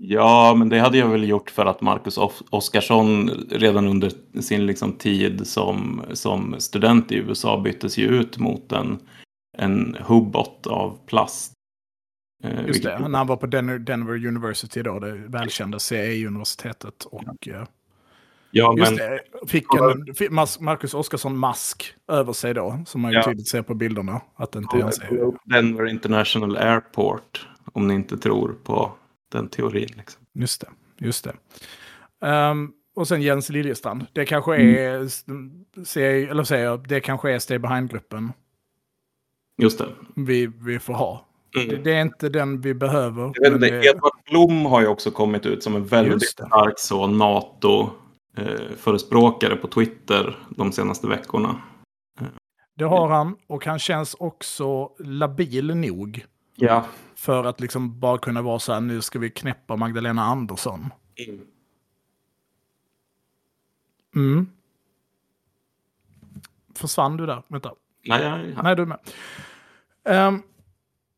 [0.07, 2.17] ja, men det hade jag väl gjort för att Marcus
[2.49, 8.71] Oskarsson redan under sin liksom, tid som, som student i USA byttes ju ut mot
[8.71, 8.99] en
[9.57, 11.51] en hubbot av plast.
[12.43, 13.45] Eh, Just det, när han var på
[13.77, 17.03] Denver University då, det välkända CE-universitetet.
[17.03, 17.63] Och eh,
[18.51, 18.99] ja, just men...
[18.99, 23.23] det, fick en Marcus Oskarsson-mask över sig då, som man ju ja.
[23.23, 24.21] tydligt ser på bilderna.
[24.35, 25.31] Att inte ens är...
[25.43, 28.91] Denver International Airport, om ni inte tror på
[29.35, 29.89] den teorin.
[29.97, 30.21] Liksom.
[30.33, 30.67] Just det,
[30.97, 31.33] just det.
[32.27, 34.05] Um, och sen Jens Liljestrand.
[34.13, 35.65] Det kanske är, mm.
[36.29, 38.33] eller säger jag, det kanske är Stay Behind-gruppen.
[39.57, 39.87] Just det.
[40.15, 41.25] Vi, vi får ha.
[41.55, 41.69] Mm.
[41.69, 43.31] Det, det, är inte den vi behöver.
[43.35, 43.85] Jag vet det...
[43.85, 49.67] Edvard Blom har ju också kommit ut som en väldigt stark så NATO-förespråkare eh, på
[49.67, 51.61] Twitter de senaste veckorna.
[52.77, 56.25] Det har han och han känns också labil nog.
[56.55, 56.85] Ja.
[57.15, 60.89] För att liksom bara kunna vara så här, nu ska vi knäppa Magdalena Andersson.
[61.27, 61.41] Mm.
[64.15, 64.47] Mm.
[66.75, 67.43] Försvann du där?
[67.47, 67.71] Vänta.
[68.05, 68.99] Nej, jag Nej, du är med.
[70.27, 70.43] Um,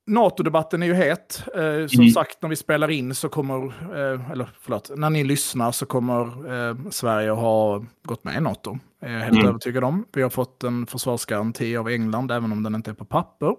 [0.07, 1.43] NATO-debatten är ju het.
[1.55, 2.09] Eh, som mm.
[2.09, 6.53] sagt, när vi spelar in så kommer, eh, eller förlåt, när ni lyssnar så kommer
[6.69, 8.79] eh, Sverige ha gått med i NATO.
[9.01, 9.47] är jag helt mm.
[9.47, 10.05] övertygad om.
[10.13, 13.55] Vi har fått en försvarsgaranti av England, även om den inte är på papper.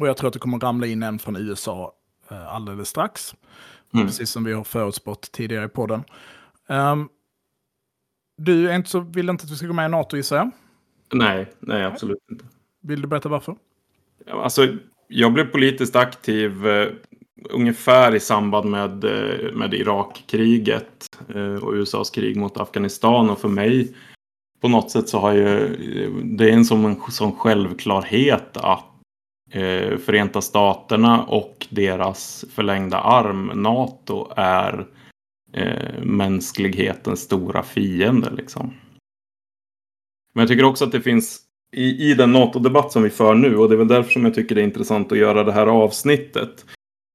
[0.00, 1.92] Och jag tror att det kommer ramla in en från USA
[2.30, 3.34] eh, alldeles strax.
[3.94, 4.06] Mm.
[4.06, 6.04] Precis som vi har förutspått tidigare i podden.
[6.66, 7.08] Um,
[8.36, 10.50] du är inte så, vill inte att vi ska gå med i NATO gissar jag?
[11.12, 12.44] Nej, nej absolut inte.
[12.82, 13.56] Vill du berätta varför?
[14.30, 14.68] Alltså,
[15.08, 16.88] jag blev politiskt aktiv eh,
[17.50, 23.30] ungefär i samband med, eh, med Irakkriget eh, och USAs krig mot Afghanistan.
[23.30, 23.94] Och för mig
[24.60, 25.76] på något sätt så har ju
[26.24, 28.89] det är en sån, en sån självklarhet att
[29.50, 34.86] eh, Förenta Staterna och deras förlängda arm NATO är
[35.52, 38.30] eh, mänsklighetens stora fiende.
[38.30, 38.74] Liksom.
[40.34, 41.40] Men jag tycker också att det finns
[41.76, 44.34] i, i den NATO-debatt som vi för nu, och det är väl därför som jag
[44.34, 46.64] tycker det är intressant att göra det här avsnittet,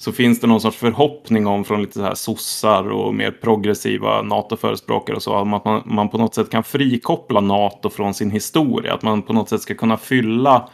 [0.03, 4.21] så finns det någon sorts förhoppning om från lite så här sossar och mer progressiva
[4.21, 8.93] NATO-förespråkare och så, att man, man på något sätt kan frikoppla NATO från sin historia,
[8.93, 10.69] att man på något sätt ska kunna fylla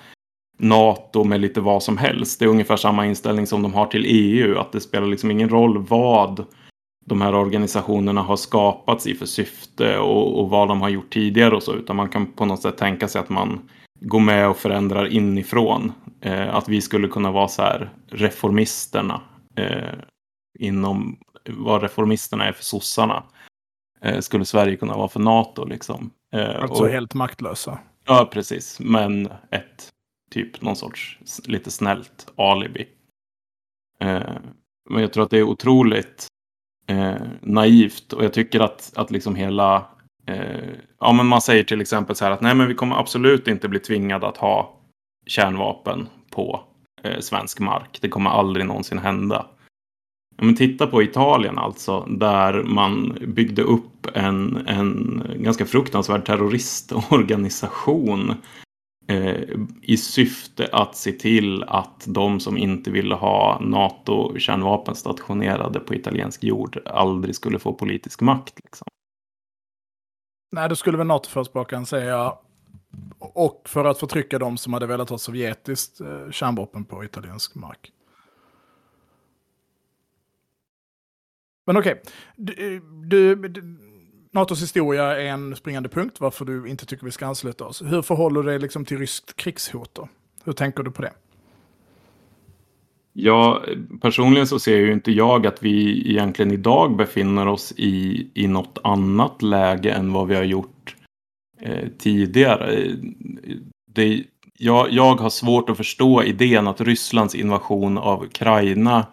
[0.62, 2.40] NATO med lite vad som helst.
[2.40, 5.50] Det är ungefär samma inställning som de har till EU, att det spelar liksom ingen
[5.50, 6.46] roll vad
[7.06, 11.56] de här organisationerna har skapats i för syfte och, och, vad de har gjort tidigare
[11.56, 14.58] och så, utan man kan på något sätt tänka sig att man går med och
[14.58, 15.92] förändrar inifrån.
[16.22, 19.22] Eh, att vi skulle kunna vara så här reformisterna
[19.58, 19.94] eh,
[20.60, 21.18] inom
[21.50, 23.24] vad reformisterna är för sossarna.
[24.02, 26.12] Eh, skulle Sverige kunna vara för NATO liksom.
[26.34, 27.80] Eh, alltså och, helt maktlösa.
[28.06, 28.80] Ja, precis.
[28.80, 29.90] Men ett
[30.32, 32.88] typ någon sorts lite snällt alibi.
[34.00, 34.36] Eh,
[34.90, 36.28] men jag tror att det är otroligt
[36.88, 39.86] eh, naivt och jag tycker att, att liksom hela
[40.28, 40.70] eh,
[41.00, 43.70] ja men man säger till exempel så här att nej men vi kommer absolut inte
[43.70, 44.78] bli tvingade att ha
[45.26, 46.64] kärnvapen på
[47.04, 47.98] eh, svensk mark.
[48.02, 49.46] Det kommer aldrig någonsin hända.
[50.38, 58.34] Men titta på Italien alltså, där man byggde upp en, en ganska fruktansvärd terroristorganisation
[59.08, 59.50] Eh,
[59.82, 66.44] i syfte att se till att de som inte ville ha NATO-kärnvapen stationerade på italiensk
[66.44, 68.60] jord aldrig skulle få politisk makt.
[68.64, 68.88] Liksom.
[70.52, 72.34] Nej, då skulle väl NATO-förespråkaren säga
[73.20, 77.92] och för att förtrycka de som hade velat ha sovjetiskt eh, kärnvapen på italiensk mark.
[81.66, 82.02] Men okej,
[82.38, 82.80] okay.
[83.06, 83.62] du, du,
[84.32, 87.82] NATOs historia är en springande punkt varför du inte tycker vi ska ansluta oss.
[87.82, 90.10] Hur förhåller du dig liksom till ryskt krigshot då?
[90.44, 91.14] Hur tänker du på det?
[93.14, 93.64] Ja,
[94.02, 98.78] personligen så ser ju inte jag att vi egentligen idag befinner oss i, i något
[98.84, 100.96] annat läge än vad vi har gjort
[101.62, 102.96] eh, tidigare.
[103.92, 104.24] Det,
[104.58, 109.06] jag, jag har svårt att förstå idén att Rysslands invasion av Ukraina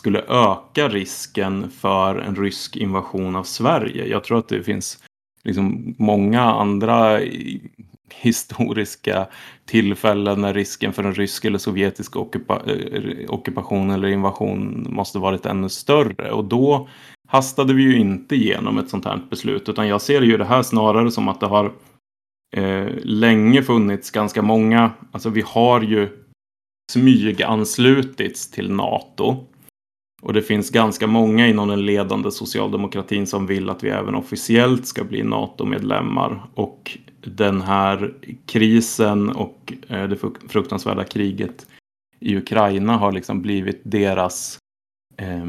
[0.00, 4.06] skulle öka risken för en rysk invasion av Sverige.
[4.06, 5.02] Jag tror att det finns
[5.44, 7.20] liksom många andra
[8.14, 9.26] historiska
[9.66, 15.46] tillfällen när risken för en rysk eller sovjetisk ockupa eh, ockupation eller invasion måste varit
[15.46, 16.32] ännu större.
[16.32, 16.88] Och då
[17.28, 20.62] hastade vi ju inte igenom ett sånt här beslut, utan jag ser ju det här
[20.62, 21.72] snarare som att det har
[22.56, 26.08] eh, länge funnits ganska många, alltså vi har ju
[26.92, 29.49] smyganslutits till NATO.
[30.20, 34.86] Och det finns ganska många inom den ledande socialdemokratin som vill att vi även officiellt
[34.86, 36.42] ska bli NATO-medlemmar.
[36.54, 38.14] Och den här
[38.46, 40.16] krisen och eh, det
[40.48, 41.66] fruktansvärda kriget
[42.20, 44.58] i Ukraina har liksom blivit deras...
[45.16, 45.44] Eh,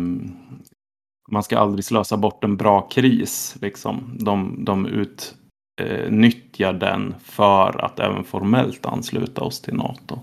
[1.31, 3.57] man ska aldrig slösa bort en bra kris.
[3.61, 4.17] Liksom.
[4.19, 5.05] De, de
[5.81, 6.09] eh,
[6.73, 10.19] den för att även formellt ansluta oss till NATO.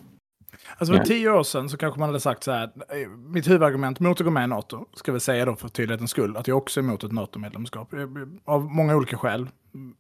[0.79, 4.01] Alltså för tio år sedan så kanske man hade sagt så här, eh, mitt huvudargument
[4.01, 6.59] mot att gå med i NATO, ska vi säga då för tydlighetens skull, att jag
[6.59, 7.93] också är emot ett NATO-medlemskap.
[7.93, 8.01] Eh,
[8.45, 9.49] av många olika skäl.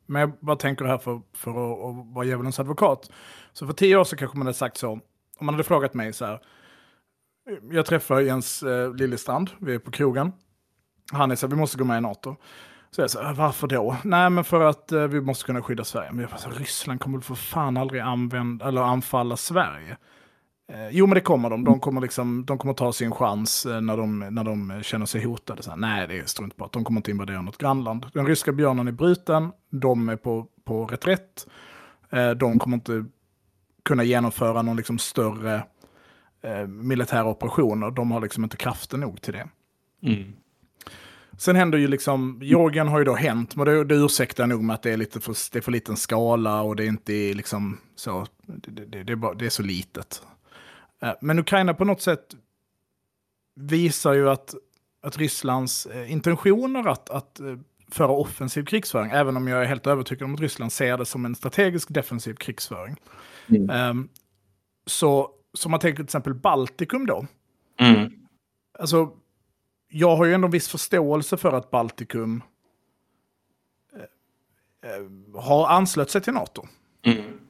[0.06, 3.10] Men jag bara tänker här för, för att, att vara djävulens advokat.
[3.52, 4.90] Så för tio år sedan kanske man hade sagt så,
[5.38, 6.40] om man hade frågat mig så här,
[7.50, 10.32] eh, jag träffar Jens eh, Liljestrand, vi är på krogen.
[11.12, 12.36] Han är så här, vi måste gå med i NATO.
[12.90, 13.96] Så jag sa, varför då?
[14.04, 16.12] Nej, men för att eh, vi måste kunna skydda Sverige.
[16.12, 19.96] Men jag bara, så, Ryssland kommer för fan aldrig använda, eller anfalla Sverige.
[20.72, 21.64] Eh, jo, men det kommer de.
[21.64, 25.24] De kommer, liksom, de kommer ta sin chans eh, när, de, när de känner sig
[25.24, 25.62] hotade.
[25.62, 26.72] Så här, nej, det är struntprat.
[26.72, 28.06] De kommer inte invadera något grannland.
[28.12, 29.52] Den ryska björnen är bruten.
[29.70, 31.46] De är på, på reträtt.
[32.10, 33.04] Eh, de kommer inte
[33.84, 35.62] kunna genomföra någon liksom större
[36.42, 37.90] eh, militära operationer.
[37.90, 39.48] De har liksom inte kraften nog till det.
[40.02, 40.32] Mm.
[41.38, 44.74] Sen händer ju liksom, Georgien har ju då hänt, men det, det ursäktar nog med
[44.74, 47.78] att det är lite för, det är för liten skala och det är inte liksom
[47.96, 50.22] så, det, det, det är, bara, det är så litet.
[51.02, 52.36] Eh, men Ukraina på något sätt
[53.54, 54.54] visar ju att,
[55.02, 57.56] att Rysslands eh, intentioner att, att eh,
[57.90, 61.24] föra offensiv krigsföring, även om jag är helt övertygad om att Ryssland ser det som
[61.24, 62.96] en strategisk defensiv krigsföring.
[63.48, 63.90] Mm.
[63.90, 64.08] Um,
[64.86, 67.26] så, så man tänker till exempel Baltikum då.
[67.80, 68.12] Mm.
[68.78, 69.10] Alltså,
[69.88, 72.42] jag har ju ändå en viss förståelse för att Baltikum
[74.82, 76.66] eh, har anslöt sig till NATO.
[77.02, 77.47] Mm.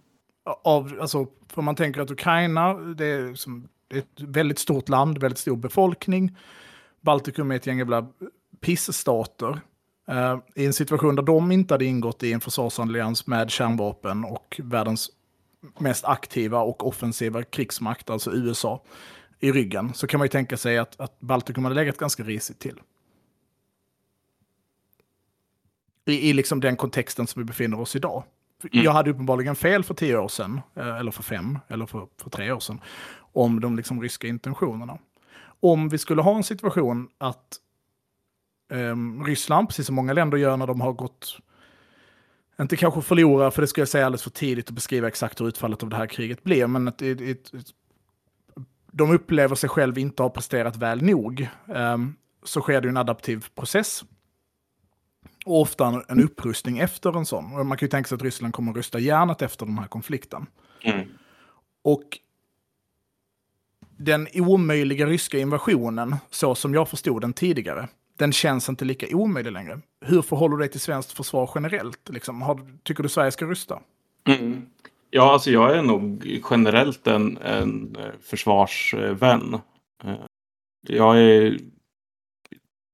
[0.63, 4.89] Av, alltså, för man tänker att Ukraina, det är, som, det är ett väldigt stort
[4.89, 6.37] land, väldigt stor befolkning.
[7.01, 8.07] Baltikum är ett gäng jävla
[8.61, 9.61] pissstater.
[10.11, 14.61] Uh, I en situation där de inte hade ingått i en försvarsallians med kärnvapen och
[14.65, 15.11] världens
[15.79, 18.83] mest aktiva och offensiva krigsmakt, alltså USA,
[19.41, 22.59] i ryggen, så kan man ju tänka sig att, att Baltikum hade legat ganska risigt
[22.59, 22.81] till.
[26.05, 28.25] I, I liksom den kontexten som vi befinner oss idag.
[28.65, 28.85] Mm.
[28.85, 32.31] Jag hade uppenbarligen fel för tio år sedan, eh, eller för fem, eller för, för
[32.31, 32.81] tre år sedan,
[33.33, 34.99] om de liksom ryska intentionerna.
[35.61, 37.59] Om vi skulle ha en situation att
[38.69, 41.39] um, Ryssland, precis som många länder gör när de har gått,
[42.61, 45.49] inte kanske förlorar, för det skulle jag säga alldeles för tidigt att beskriva exakt hur
[45.49, 47.51] utfallet av det här kriget blev, men ett, ett, ett,
[48.93, 53.47] de upplever sig själv inte ha presterat väl nog, um, så sker det en adaptiv
[53.55, 54.05] process
[55.49, 57.69] och ofta en upprustning efter en sån.
[57.69, 60.47] Man kan ju tänka sig att Ryssland kommer att rusta järnet efter den här konflikten.
[60.83, 61.09] Mm.
[61.85, 62.19] Och
[63.97, 67.89] den omöjliga ryska invasionen, så som jag förstod den tidigare,
[68.19, 69.81] den känns inte lika omöjlig längre.
[70.01, 72.09] Hur förhåller du dig till svenskt försvar generellt?
[72.09, 73.81] Liksom, har, tycker du Sverige ska rusta?
[74.29, 74.67] Mm.
[75.11, 79.55] Ja, alltså jag är nog generellt en, en försvarsvän.
[80.05, 80.15] Eh,
[80.89, 81.59] jag är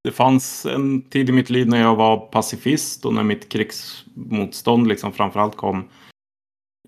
[0.05, 4.87] det fanns en tid i mitt liv när jag var pacifist och när mitt krigsmotstånd
[4.87, 5.85] liksom framförallt kom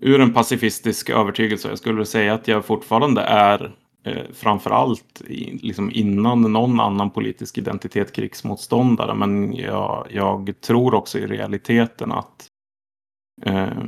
[0.01, 1.69] ur en pacifistisk övertygelse.
[1.69, 7.57] Jag skulle säga att jag fortfarande är eh, framförallt i, liksom innan någon annan politisk
[7.57, 9.15] identitet krigsmotståndare.
[9.15, 12.47] Men jag, jag tror också i realiteten att
[13.45, 13.83] eh,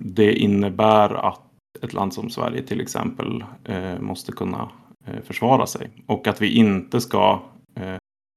[0.00, 1.42] det innebär att
[1.82, 4.70] ett land som Sverige till exempel eh, måste kunna
[5.06, 5.90] eh, försvara sig.
[6.06, 7.40] Och att vi inte ska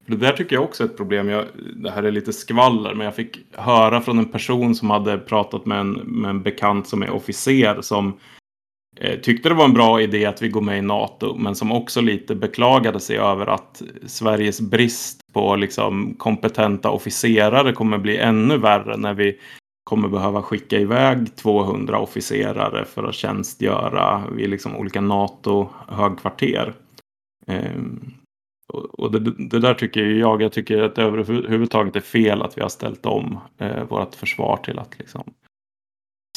[0.06, 1.28] det där tycker jag också är ett problem.
[1.28, 1.44] Jag,
[1.76, 5.66] det här är lite skvaller, men jag fick höra från en person som hade pratat
[5.66, 8.18] med en, med en bekant som är officer som
[9.00, 11.72] eh, tyckte det var en bra idé att vi går med i NATO, men som
[11.72, 18.58] också lite beklagade sig över att Sveriges brist på liksom, kompetenta officerare kommer bli ännu
[18.58, 19.38] värre när vi
[19.84, 26.74] kommer behöva skicka iväg 200 officerare för att tjänstgöra vid liksom, olika NATO-högkvarter.
[27.46, 27.82] Eh,
[28.72, 32.62] och det, det, där tycker jag, jag tycker att det överhuvudtaget är fel att vi
[32.62, 35.34] har ställt om eh, vårt försvar till att liksom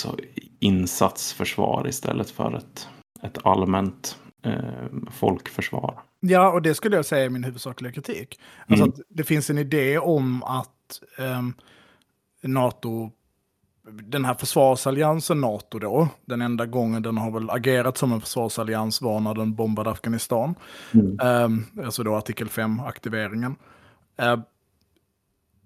[0.02, 0.18] så
[0.60, 2.90] insatsförsvar istället för ett,
[3.22, 6.00] ett allmänt eh, folkförsvar.
[6.20, 8.40] Ja, och det skulle jag säga är min huvudsakliga kritik.
[8.68, 8.94] Alltså mm.
[8.94, 11.42] att det finns en idé om att eh,
[12.42, 13.12] NATO
[13.92, 19.02] den här försvarsalliansen NATO då, den enda gången den har väl agerat som en försvarsallians
[19.02, 20.56] var när den bombade Afghanistan.
[20.94, 21.20] Mm.
[21.20, 23.56] Eh, alltså då artikel 5-aktiveringen.
[24.18, 24.40] Eh,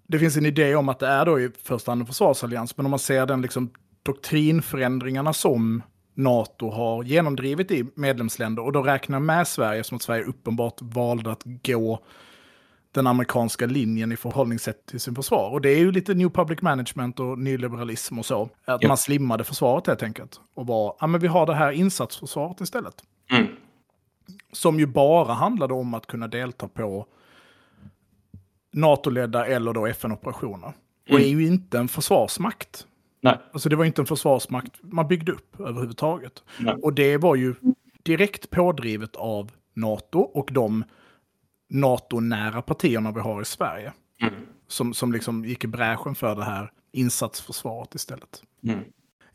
[0.07, 2.85] det finns en idé om att det är då i första hand en försvarsallians, men
[2.85, 3.69] om man ser den liksom
[4.03, 10.23] doktrinförändringarna som NATO har genomdrivit i medlemsländer, och då räknar med Sverige som att Sverige
[10.23, 11.99] uppenbart valde att gå
[12.91, 15.49] den amerikanska linjen i förhållningssätt till sin försvar.
[15.49, 18.49] Och det är ju lite new public management och nyliberalism och så.
[18.65, 18.87] Att ja.
[18.87, 20.41] man slimmade försvaret helt enkelt.
[20.53, 23.03] Och var, ja men vi har det här insatsförsvaret istället.
[23.31, 23.47] Mm.
[24.51, 27.05] Som ju bara handlade om att kunna delta på
[28.71, 30.67] NATO-ledda eller då FN-operationer.
[30.67, 30.75] Mm.
[31.13, 32.87] Och är ju inte en försvarsmakt.
[33.21, 33.37] Nej.
[33.51, 36.43] Alltså det var inte en försvarsmakt man byggde upp överhuvudtaget.
[36.59, 36.73] Nej.
[36.73, 37.55] Och det var ju
[38.03, 40.83] direkt pådrivet av NATO och de
[41.69, 43.93] NATO-nära partierna vi har i Sverige.
[44.21, 44.33] Mm.
[44.67, 48.43] Som, som liksom gick i bräschen för det här insatsförsvaret istället.
[48.63, 48.79] Mm.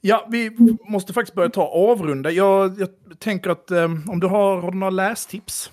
[0.00, 0.50] Ja, vi
[0.88, 2.30] måste faktiskt börja ta avrunda.
[2.30, 5.72] Jag, jag tänker att eh, om du har, har du några lästips?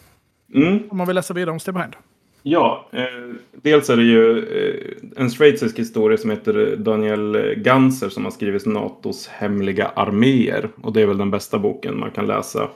[0.53, 0.79] Mm.
[0.89, 1.95] Om man vill läsa vidare om Stay Behind.
[2.43, 8.23] Ja, eh, dels är det ju eh, en schweizisk historia som heter Daniel Ganser som
[8.23, 10.69] har skrivit NATOs hemliga arméer.
[10.81, 12.69] Och det är väl den bästa boken man kan läsa.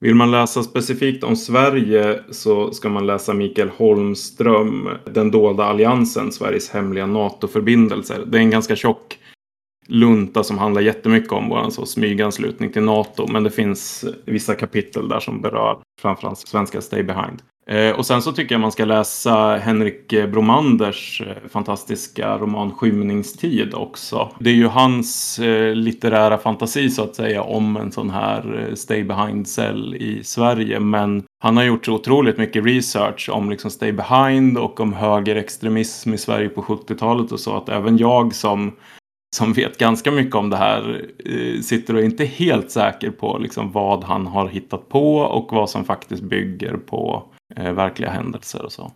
[0.00, 6.32] Vill man läsa specifikt om Sverige så ska man läsa Mikael Holmström, Den dolda alliansen,
[6.32, 8.24] Sveriges hemliga NATO-förbindelser.
[8.26, 9.18] Det är en ganska tjock
[9.86, 13.26] lunta som handlar jättemycket om vår så smyganslutning till NATO.
[13.32, 17.42] Men det finns vissa kapitel där som berör framförallt svenska Stay Behind.
[17.66, 23.74] Eh, och sen så tycker jag man ska läsa Henrik Bromanders eh, fantastiska roman Skymningstid
[23.74, 24.30] också.
[24.38, 29.04] Det är ju hans eh, litterära fantasi så att säga om en sån här Stay
[29.04, 30.80] Behind-cell i Sverige.
[30.80, 36.14] Men han har gjort så otroligt mycket research om liksom Stay Behind och om högerextremism
[36.14, 38.72] i Sverige på 70-talet och så att även jag som
[39.36, 41.06] som vet ganska mycket om det här
[41.62, 45.70] sitter och är inte helt säker på liksom vad han har hittat på och vad
[45.70, 48.92] som faktiskt bygger på eh, verkliga händelser och så.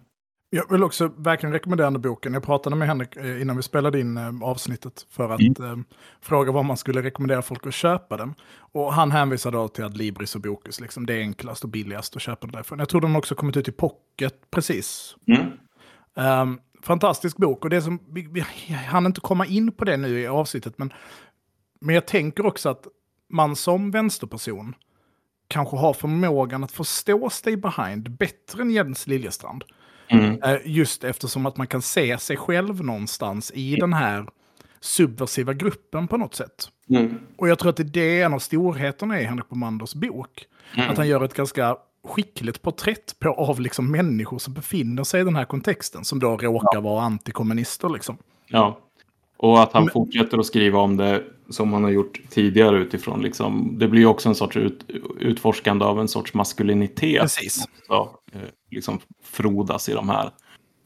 [0.50, 2.34] Jag vill också verkligen rekommendera den boken.
[2.34, 5.76] Jag pratade med Henrik eh, innan vi spelade in eh, avsnittet för att eh,
[6.20, 8.34] fråga vad man skulle rekommendera folk att köpa den.
[8.56, 12.16] Och han hänvisar då till att Libris och Bokus, liksom, det är enklast och billigast
[12.16, 12.78] att köpa den därifrån.
[12.78, 15.16] Jag tror de också kommit ut i pocket precis.
[15.26, 15.42] Mm.
[16.16, 18.40] Ehm, fantastisk bok och det som, vi, vi
[18.72, 20.92] hann inte komma in på det nu i avsnittet, men,
[21.80, 22.86] men jag tänker också att
[23.30, 24.74] man som vänsterperson
[25.48, 29.64] kanske har förmågan att förstå Stay Behind bättre än Jens Liljestrand.
[30.08, 30.42] Mm.
[30.42, 34.26] Eh, Just eftersom att man kan se sig själv någonstans i den här
[34.80, 36.68] subversiva gruppen på något sätt.
[36.90, 37.18] Mm.
[37.36, 40.46] Och jag tror att det är en av storheterna i Henrik Bomanders bok.
[40.76, 40.90] Mm.
[40.90, 45.24] Att han gör ett ganska skickligt porträtt på, av liksom människor som befinner sig i
[45.24, 46.04] den här kontexten.
[46.04, 48.18] Som då råkar vara antikommunister liksom.
[48.46, 48.78] Ja.
[49.44, 53.22] Och att han Men- fortsätter att skriva om det som han har gjort tidigare utifrån
[53.22, 53.78] liksom.
[53.78, 54.84] Det blir också en sorts ut,
[55.18, 57.20] utforskande av en sorts maskulinitet.
[57.20, 57.68] Precis.
[57.86, 58.40] Så, eh,
[58.70, 60.30] liksom frodas i de här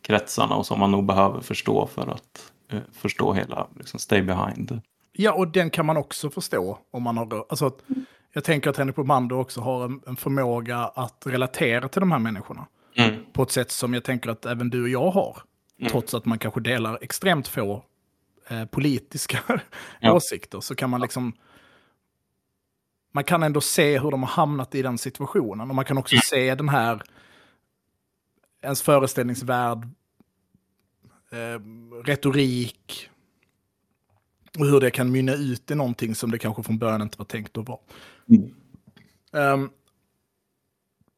[0.02, 4.80] kretsarna och som man nog behöver förstå för att eh, förstå hela liksom, Stay Behind.
[5.12, 7.44] Ja, och den kan man också förstå om man har...
[7.48, 7.78] Alltså, att,
[8.32, 12.18] jag tänker att Henrik Bomander också har en, en förmåga att relatera till de här
[12.18, 12.66] människorna.
[12.96, 13.14] Mm.
[13.32, 15.38] På ett sätt som jag tänker att även du och jag har.
[15.80, 15.90] Mm.
[15.90, 17.84] Trots att man kanske delar extremt få
[18.49, 19.38] eh, politiska
[20.01, 20.12] Ja.
[20.12, 21.32] åsikter så kan man liksom...
[23.12, 25.68] Man kan ändå se hur de har hamnat i den situationen.
[25.68, 27.03] Och man kan också se den här...
[28.62, 29.78] Ens föreställningsvärld,
[31.30, 31.61] eh,
[32.05, 33.11] retorik,
[34.59, 37.24] och hur det kan mynna ut i någonting som det kanske från början inte var
[37.24, 37.78] tänkt att vara.
[38.28, 38.55] Mm.
[39.32, 39.70] Ehm,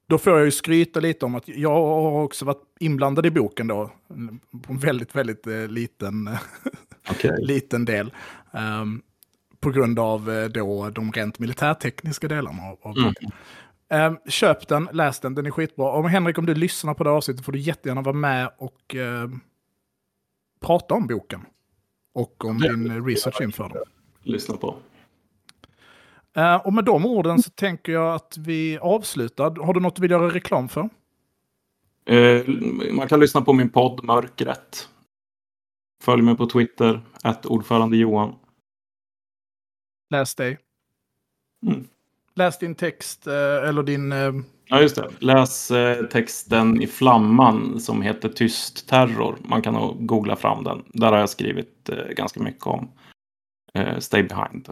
[0.07, 3.67] då får jag ju skryta lite om att jag har också varit inblandad i boken
[3.67, 3.91] då.
[4.63, 6.31] På en väldigt, väldigt eh, liten,
[7.11, 7.45] Okej.
[7.47, 8.13] liten del.
[8.53, 9.03] Ehm,
[9.61, 13.15] på grund av eh, då de rent militärtekniska delarna av, av Mm.
[13.93, 15.93] Ehm, köp den, läs den, den är skitbra.
[15.93, 19.41] Och Henrik, om du lyssnar på det avsnittet får du jättegärna vara med och ehm,
[20.61, 21.41] prata om boken.
[22.15, 23.83] Och om Det- din eh, research inför den.
[24.23, 24.77] Lyssna på.
[26.37, 29.65] Eh, och med de orden så tänker jag att vi avslutar.
[29.65, 30.89] Har du något du vill göra reklam för?
[32.07, 32.47] Eh,
[32.93, 34.89] man kan lyssna på min podd Mörkret.
[36.03, 38.35] Följ mig på Twitter, att ordförande Johan.
[40.11, 40.59] Läs dig.
[41.67, 41.89] Mm.
[42.35, 44.13] Läs din text eh, eller din...
[44.13, 44.33] Eh,
[44.73, 45.11] Ja, just det.
[45.19, 49.39] Läs eh, texten i Flamman som heter Tyst terror.
[49.45, 50.83] Man kan nog googla fram den.
[50.93, 52.91] Där har jag skrivit ganska mycket om
[53.99, 54.69] Stay Behind.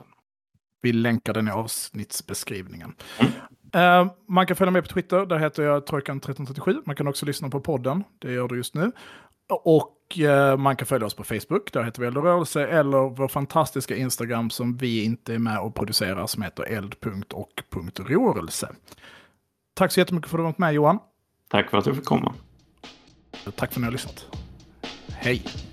[0.82, 2.94] vi länkar den i avsnittsbeskrivningen.
[3.18, 3.32] Mm.
[3.72, 6.82] Eh, man kan följa med på Twitter, där heter jag Trojkan1337.
[6.86, 8.92] Man kan också lyssna på podden, det gör du just nu.
[9.48, 13.08] Och eh, man kan följa oss på Facebook, där heter vi Eld och rörelse, eller
[13.08, 18.68] vår fantastiska Instagram som vi inte är med och producerar, som heter eld.och.rörelse.
[19.74, 20.98] Tack så jättemycket för att du varit med Johan.
[21.48, 22.34] Tack för att du fick komma.
[23.44, 24.26] Tack för att ni har lyssnat.
[25.08, 25.67] Hej!